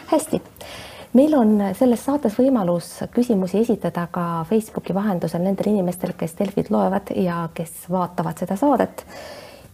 hästi 0.06 0.42
meil 1.16 1.34
on 1.38 1.56
selles 1.78 2.04
saates 2.04 2.36
võimalus 2.38 2.90
küsimusi 3.14 3.62
esitada 3.64 4.06
ka 4.12 4.44
Facebooki 4.48 4.94
vahendusel 4.94 5.42
nendel 5.44 5.72
inimestel, 5.72 6.12
kes 6.18 6.36
Delfit 6.38 6.70
loevad 6.70 7.12
ja 7.16 7.46
kes 7.54 7.86
vaatavad 7.92 8.38
seda 8.42 8.56
saadet. 8.60 9.04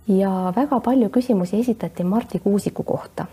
Ja 0.09 0.53
väga 0.57 0.81
palju 0.81 1.09
küsimusi 1.09 1.61
esitati 1.61 2.05
Marti 2.05 2.39
Kuusiku 2.39 2.83
kohta. 2.83 3.27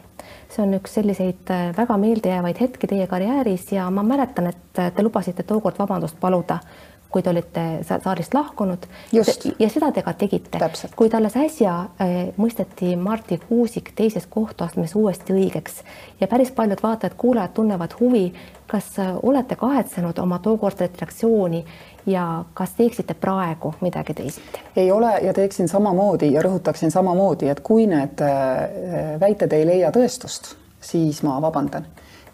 see 0.49 0.63
on 0.65 0.73
üks 0.73 0.95
selliseid 0.97 1.49
äh, 1.53 1.67
väga 1.77 1.97
meeldejäävaid 1.97 2.57
hetki 2.61 2.87
teie 2.87 3.07
karjääris 3.07 3.71
ja 3.71 3.89
ma 3.89 4.03
mäletan, 4.03 4.47
et 4.49 4.95
te 4.95 5.03
lubasite 5.03 5.43
tookord 5.43 5.77
vabandust 5.79 6.17
paluda 6.19 6.57
kui 7.09 7.23
te 7.25 7.29
olite 7.29 7.61
saalist 7.83 8.33
lahkunud. 8.33 8.85
ja 9.59 9.69
seda 9.69 9.91
te 9.91 10.01
ka 10.01 10.13
tegite. 10.13 10.59
kuid 10.95 11.13
alles 11.13 11.35
äsja 11.37 11.73
äh, 12.01 12.29
mõisteti 12.37 12.95
Marti 12.97 13.39
Kuusik 13.47 13.91
teises 13.95 14.27
kohtuastmes 14.29 14.95
uuesti 14.95 15.33
õigeks 15.33 15.83
ja 16.21 16.27
päris 16.27 16.51
paljud 16.51 16.83
vaatajad-kuulajad 16.83 17.53
tunnevad 17.53 17.95
huvi, 17.99 18.33
kas 18.67 18.99
äh, 18.99 19.15
olete 19.23 19.55
kahetsenud 19.55 20.19
oma 20.19 20.39
tookordset 20.39 21.01
reaktsiooni 21.01 21.65
ja 22.05 22.43
kas 22.53 22.75
teeksite 22.77 23.13
praegu 23.13 23.73
midagi 23.81 24.13
teisiti? 24.13 24.63
ei 24.75 24.91
ole 24.91 25.11
ja 25.21 25.33
teeksin 25.33 25.67
samamoodi 25.67 26.33
ja 26.33 26.41
rõhutaksin 26.41 26.91
samamoodi, 26.91 27.49
et 27.49 27.59
kui 27.59 27.87
need 27.87 28.21
äh, 28.21 29.19
väited 29.19 29.53
ei 29.53 29.65
leia 29.65 29.91
tõestust, 29.95 30.55
siis 30.81 31.23
ma 31.23 31.39
vabandan 31.41 31.85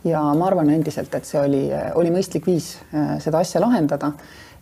ja 0.06 0.22
ma 0.38 0.48
arvan 0.48 0.70
endiselt, 0.70 1.14
et 1.16 1.26
see 1.26 1.40
oli, 1.42 1.68
oli 1.96 2.12
mõistlik 2.14 2.46
viis 2.46 2.76
seda 3.24 3.40
asja 3.42 3.62
lahendada 3.62 4.12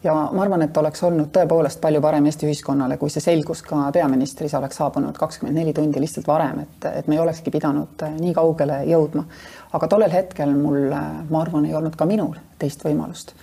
ja 0.04 0.14
ma 0.32 0.44
arvan, 0.44 0.62
et 0.66 0.78
oleks 0.78 1.04
olnud 1.04 1.32
tõepoolest 1.36 1.82
palju 1.82 2.02
parem 2.04 2.28
Eesti 2.28 2.48
ühiskonnale, 2.48 2.98
kui 3.00 3.12
see 3.14 3.24
selgus 3.24 3.64
ka 3.66 3.88
peaministris 3.96 4.54
oleks 4.60 4.80
saabunud 4.82 5.18
kakskümmend 5.18 5.60
neli 5.60 5.74
tundi 5.74 6.02
lihtsalt 6.04 6.28
varem, 6.28 6.64
et, 6.66 6.88
et 7.00 7.08
me 7.08 7.18
ei 7.18 7.24
olekski 7.24 7.54
pidanud 7.54 8.04
äh, 8.04 8.16
nii 8.20 8.34
kaugele 8.36 8.84
jõudma. 8.90 9.26
aga 9.74 9.90
tollel 9.90 10.12
hetkel 10.14 10.56
mul, 10.58 10.88
äh, 10.92 11.12
ma 11.30 11.42
arvan, 11.42 11.68
ei 11.70 11.76
olnud 11.76 11.96
ka 12.00 12.08
minul 12.10 12.36
teist 12.60 12.84
võimalust. 12.86 13.36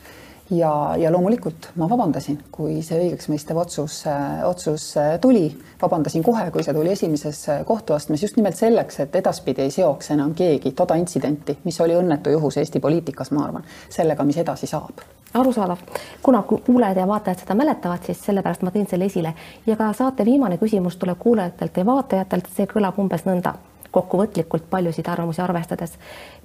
Ja, 0.50 0.96
ja 0.98 1.12
loomulikult 1.12 1.70
ma 1.80 1.88
vabandasin, 1.90 2.38
kui 2.52 2.80
see 2.82 2.98
õigeksmõistev 3.04 3.60
otsus, 3.62 4.00
äh, 4.10 4.40
otsus 4.48 4.94
tuli, 5.20 5.46
vabandasin 5.82 6.24
kohe, 6.26 6.50
kui 6.50 6.64
see 6.66 6.74
tuli 6.74 6.92
esimeses 6.96 7.46
kohtuastmes 7.66 8.22
just 8.22 8.36
nimelt 8.40 8.58
selleks, 8.58 9.00
et 9.04 9.16
edaspidi 9.22 9.66
ei 9.66 9.70
seoks 9.74 10.10
enam 10.16 10.34
keegi 10.34 10.74
toda 10.76 10.98
intsidenti, 11.00 11.58
mis 11.64 11.80
oli 11.80 11.96
õnnetu 11.98 12.34
juhus 12.36 12.60
Eesti 12.60 12.80
poliitikas, 12.80 13.30
ma 13.36 13.46
arvan, 13.46 13.72
sellega, 13.88 14.26
mis 14.26 14.42
edasi 14.42 14.70
saab. 14.70 15.06
Arusaadav, 15.34 15.76
kuna 16.22 16.42
kuulajad 16.42 16.96
ja 16.96 17.06
vaatajad 17.08 17.38
seda 17.38 17.54
mäletavad, 17.54 18.02
siis 18.02 18.18
sellepärast 18.26 18.64
ma 18.66 18.72
tõin 18.74 18.88
selle 18.90 19.06
esile. 19.06 19.30
Ja 19.66 19.76
ka 19.78 19.92
saate 19.94 20.24
viimane 20.26 20.56
küsimus 20.58 20.96
tuleb 20.98 21.18
kuulajatelt 21.18 21.76
ja 21.78 21.84
vaatajatelt, 21.86 22.48
see 22.56 22.66
kõlab 22.66 22.98
umbes 22.98 23.22
nõnda. 23.28 23.52
Kokkuvõtlikult 23.90 24.66
paljusid 24.70 25.06
arvamusi 25.08 25.42
arvestades. 25.42 25.92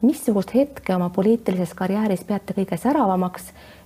missugust 0.01 0.53
hetke 0.53 0.95
oma 0.95 1.09
poliitilises 1.09 1.73
karjääris 1.73 2.23
peate 2.23 2.53
kõige 2.53 2.77
säravamaks 2.77 3.43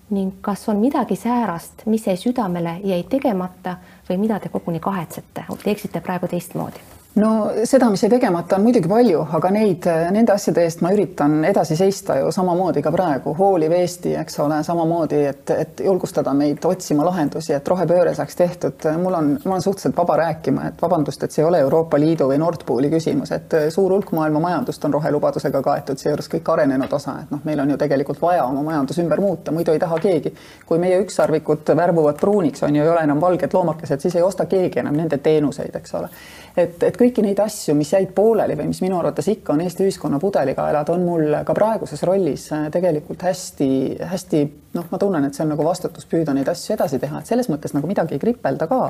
ning 0.10 0.39
kas 0.41 0.69
on 0.69 0.80
midagi 0.82 1.15
säärast, 1.15 1.86
mis 1.86 2.08
jäi 2.08 2.17
südamele, 2.17 2.80
jäi 2.84 3.04
tegemata 3.10 3.78
või 4.10 4.17
mida 4.17 4.39
te 4.39 4.50
koguni 4.50 4.80
kahetsete, 4.80 5.45
teeksite 5.63 6.02
praegu 6.02 6.28
teistmoodi? 6.28 6.99
No 7.15 7.52
seda, 7.63 7.89
mis 7.89 8.04
jäi 8.04 8.10
tegemata, 8.10 8.56
on 8.56 8.63
muidugi 8.63 8.89
palju, 8.89 9.24
aga 9.38 9.50
neid, 9.54 9.86
nende 10.13 10.34
asjade 10.34 10.63
eest 10.65 10.84
ma 10.86 10.91
üritan 10.93 11.39
edasi 11.48 11.76
seista 11.78 12.19
ju 12.19 12.30
samamoodi 12.32 12.84
ka 12.86 12.91
praegu, 12.93 13.34
hooliv 13.38 13.74
Eesti, 13.80 14.13
eks 14.19 14.39
ole, 14.43 14.60
samamoodi, 14.63 15.22
et, 15.32 15.54
et 15.56 15.82
julgustada 15.86 16.34
meid 16.38 16.65
otsima 16.65 17.06
lahendusi, 17.08 17.54
et 17.56 17.67
rohepööre 17.67 18.13
saaks 18.15 18.38
tehtud. 18.39 18.86
mul 19.02 19.17
on, 19.17 19.32
ma 19.45 19.56
olen 19.56 19.65
suhteliselt 19.65 19.98
vaba 19.98 20.19
rääkima, 20.22 20.67
et 20.69 20.82
vabandust, 20.82 21.24
et 21.24 21.34
see 21.34 21.43
ei 21.43 21.48
ole 21.48 21.60
Euroopa 21.65 22.00
Liidu 22.00 22.30
või 22.30 22.38
Nord 22.41 22.63
Pooli 22.65 22.91
küsimus, 22.93 23.32
et 23.36 23.58
suur 23.74 23.93
hulk 23.93 24.12
maailma 24.15 24.39
majandust 24.45 24.86
on 24.86 24.93
rohelubadusega 25.00 25.62
kaetud, 25.65 25.98
seejuures 25.98 26.30
kõik 26.36 26.54
arenenud 26.54 26.93
osa, 26.93 27.17
et 27.24 27.34
noh, 27.34 27.41
meil 27.43 27.60
on 27.65 27.74
ju 27.74 27.80
tegelikult 27.82 28.22
vaja 28.22 28.45
oma 28.45 28.63
majandus 28.63 29.02
ümber 29.02 29.22
muuta, 29.22 29.52
muidu 29.56 29.74
ei 29.74 29.82
taha 29.82 30.00
keegi. 30.00 30.36
kui 30.65 30.78
meie 30.78 31.02
ükssarvikud 31.02 31.74
värvuvad 31.76 32.19
pruuniks, 32.22 32.63
on 32.63 32.76
ju, 32.76 32.84
ei 32.84 32.89
ole 32.89 33.02
enam 33.04 33.22
valged 33.22 33.54
loomakesed, 33.54 34.00
siis 34.00 34.15
ei 34.15 34.22
osta 34.22 34.45
keegi 34.45 34.80
enam 34.80 34.95
nende 34.95 35.17
teenuseid, 35.17 35.76
eks 35.76 35.93
ole. 35.98 36.10
et, 36.58 36.84
et 36.84 36.98
kõiki 37.00 37.24
neid 37.24 37.40
asju, 37.44 37.76
mis 37.80 37.94
jäid 37.94 38.12
pooleli 38.16 38.58
või 38.60 38.70
mis 38.74 38.82
minu 38.84 39.00
arvates 39.00 39.30
ikka 39.32 39.54
on 39.56 39.64
Eesti 39.64 39.86
ühiskonna 39.88 40.20
pudelikaelad, 40.22 40.92
on 40.94 41.06
mul 41.08 41.40
ka 41.48 41.56
praeguses 41.58 42.04
rollis 42.08 42.50
äh, 42.56 42.68
tegelikult 42.74 43.24
hästi-hästi 43.30 44.44
noh, 44.76 44.92
ma 44.92 45.00
tunnen, 45.02 45.26
et 45.26 45.38
see 45.38 45.46
on 45.46 45.54
nagu 45.56 45.66
vastutus 45.66 46.08
püüda 46.10 46.36
neid 46.36 46.52
asju 46.52 46.76
edasi 46.76 47.00
teha, 47.02 47.22
et 47.22 47.32
selles 47.32 47.50
mõttes 47.52 47.76
nagu 47.78 47.90
midagi 47.90 48.18
ei 48.18 48.22
kripelda 48.22 48.68
ka. 48.70 48.84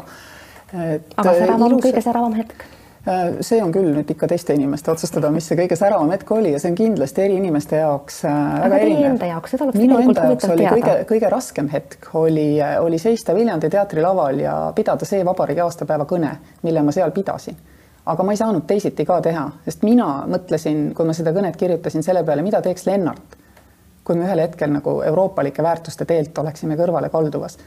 aga 0.74 1.32
säravam 1.38 1.72
ilus..., 1.72 1.86
kõige 1.86 2.04
säravam 2.06 2.38
hetk? 2.38 2.68
Äh, 3.08 3.40
see 3.46 3.62
on 3.64 3.72
küll 3.72 3.94
nüüd 3.96 4.10
ikka 4.12 4.28
teiste 4.28 4.54
inimeste 4.58 4.92
otsustada, 4.92 5.30
mis 5.32 5.46
see 5.48 5.56
kõige 5.56 5.78
säravam 5.80 6.10
hetk 6.12 6.30
oli 6.36 6.52
ja 6.52 6.60
see 6.60 6.74
on 6.74 6.76
kindlasti 6.76 7.24
eri 7.24 7.38
inimeste 7.40 7.80
jaoks 7.80 8.20
äh, 8.28 8.36
väga 8.66 8.80
erinev. 8.84 9.06
enda 9.14 9.30
jaoks, 9.30 9.54
seda 9.56 9.66
oleks 9.66 9.80
minu 9.80 10.02
enda 10.04 10.26
jaoks 10.28 10.50
oli 10.50 10.66
teada. 10.66 10.76
kõige, 10.76 10.96
kõige 11.14 11.32
raskem 11.32 11.72
hetk 11.72 12.10
oli, 12.20 12.50
oli 12.84 13.00
seista 13.00 13.34
Viljandi 13.38 13.72
teatri 13.72 14.04
laval 14.04 14.44
ja 14.44 14.56
pidada 14.76 15.08
see 15.08 15.24
vabariigi 15.26 15.64
aastapäeva 15.64 16.10
kõne, 16.10 16.34
mille 16.68 16.84
ma 16.84 16.96
seal 16.96 17.16
pidasin. 17.16 17.56
Aga 18.10 18.26
ma 18.26 18.34
ei 18.34 18.40
saanud 18.40 18.66
teisiti 18.68 19.06
ka 19.06 19.20
teha, 19.22 19.46
sest 19.66 19.84
mina 19.86 20.08
mõtlesin, 20.30 20.90
kui 20.98 21.08
ma 21.08 21.14
seda 21.14 21.34
kõnet 21.36 21.58
kirjutasin 21.60 22.06
selle 22.06 22.24
peale, 22.26 22.46
mida 22.46 22.62
teeks 22.66 22.88
Lennart, 22.90 23.36
kui 24.04 24.18
me 24.18 24.26
ühel 24.26 24.42
hetkel 24.42 24.72
nagu 24.74 25.00
euroopalike 25.06 25.64
väärtuste 25.64 26.08
teelt 26.10 26.38
oleksime 26.38 26.78
kõrvale 26.80 27.12
kaldumas. 27.14 27.58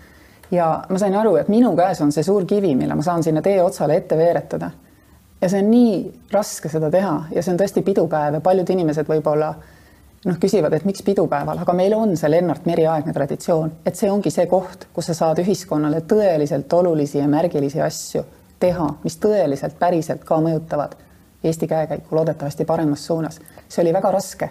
ja 0.50 0.82
ma 0.88 0.98
sain 0.98 1.14
aru, 1.16 1.36
et 1.36 1.48
minu 1.48 1.76
käes 1.76 2.00
on 2.00 2.12
see 2.12 2.22
suur 2.26 2.44
kivi, 2.44 2.74
mille 2.76 2.94
ma 2.94 3.02
saan 3.02 3.22
sinna 3.22 3.42
tee 3.42 3.62
otsale 3.62 3.96
ette 3.96 4.16
veeretada 4.16 4.70
ja 5.42 5.48
see 5.48 5.62
on 5.62 5.70
nii 5.70 5.94
raske 6.32 6.68
seda 6.68 6.90
teha 6.90 7.14
ja 7.34 7.42
see 7.42 7.54
on 7.54 7.62
tõesti 7.62 7.82
pidupäev 7.86 8.38
ja 8.38 8.40
paljud 8.40 8.68
inimesed 8.70 9.08
võib-olla 9.08 9.54
noh, 10.26 10.36
küsivad, 10.42 10.74
et 10.76 10.84
miks 10.84 11.02
pidupäeval, 11.06 11.62
aga 11.64 11.74
meil 11.74 11.94
on 11.96 12.16
see 12.16 12.30
Lennart 12.30 12.66
Meri 12.66 12.86
aegne 12.86 13.14
traditsioon, 13.14 13.72
et 13.86 13.98
see 13.98 14.10
ongi 14.10 14.30
see 14.30 14.46
koht, 14.50 14.86
kus 14.92 15.10
sa 15.10 15.18
saad 15.18 15.42
ühiskonnale 15.42 16.04
tõeliselt 16.10 16.72
olulisi 16.78 17.18
ja 17.18 17.28
märgilisi 17.30 17.82
asju 17.82 18.24
teha, 18.62 18.88
mis 19.04 19.18
tõeliselt 19.22 19.78
päriselt 19.78 20.24
ka 20.28 20.38
mõjutavad 20.42 20.98
Eesti 21.42 21.66
käekäiku 21.66 22.14
loodetavasti 22.16 22.64
paremas 22.64 23.06
suunas. 23.06 23.40
see 23.68 23.82
oli 23.82 23.92
väga 23.92 24.10
raske. 24.10 24.50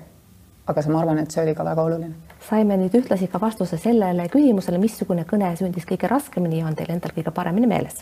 aga 0.68 0.82
see, 0.82 0.92
ma 0.92 1.00
arvan, 1.00 1.20
et 1.20 1.32
see 1.32 1.44
oli 1.44 1.56
ka 1.56 1.66
väga 1.66 1.82
oluline 1.82 2.32
saime 2.50 2.78
nüüd 2.78 2.96
ühtlasi 2.98 3.28
ka 3.30 3.42
vastuse 3.42 3.78
sellele 3.78 4.26
küsimusele, 4.34 4.80
missugune 4.82 5.26
kõne 5.30 5.52
sündis 5.60 5.86
kõige 5.90 6.10
raskemini 6.10 6.62
ja 6.62 6.70
on 6.70 6.78
teil 6.78 6.90
endal 6.94 7.14
kõige 7.16 7.34
paremini 7.36 7.70
meeles? 7.70 8.02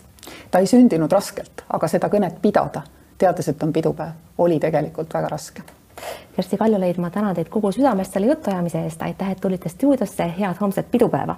ta 0.50 0.62
ei 0.62 0.66
sündinud 0.70 1.12
raskelt, 1.12 1.64
aga 1.68 1.88
seda 1.88 2.08
kõnet 2.12 2.40
pidada, 2.42 2.82
teades, 3.18 3.48
et 3.52 3.62
on 3.62 3.72
pidupäev, 3.72 4.16
oli 4.38 4.58
tegelikult 4.60 5.14
väga 5.14 5.28
raske. 5.28 5.62
Kersti 6.36 6.56
Kaljulaid, 6.56 6.98
ma 6.98 7.10
tänan 7.10 7.34
teid 7.36 7.50
kogu 7.52 7.72
südamest 7.72 8.16
selle 8.16 8.30
jutuajamise 8.30 8.84
eest, 8.86 9.02
aitäh, 9.02 9.30
et 9.34 9.40
tulite 9.40 9.68
stuudiosse, 9.68 10.30
head 10.38 10.60
homset 10.60 10.90
pidupäeva! 10.90 11.36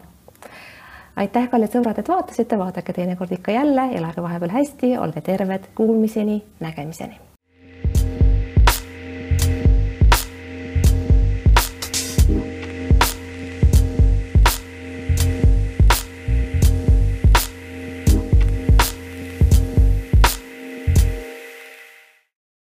Aitäh, 1.16 1.48
kallid 1.50 1.74
sõbrad, 1.74 1.98
et 1.98 2.08
vaatasite, 2.08 2.58
vaadake 2.58 2.92
teinekord 2.92 3.32
ikka 3.32 3.52
jälle, 3.52 3.90
elage 3.98 4.22
vahepeal 4.22 4.56
hästi, 4.60 4.96
olge 4.98 5.20
terved, 5.20 5.68
kuulmiseni, 5.74 6.42
nägemiseni 6.60 7.31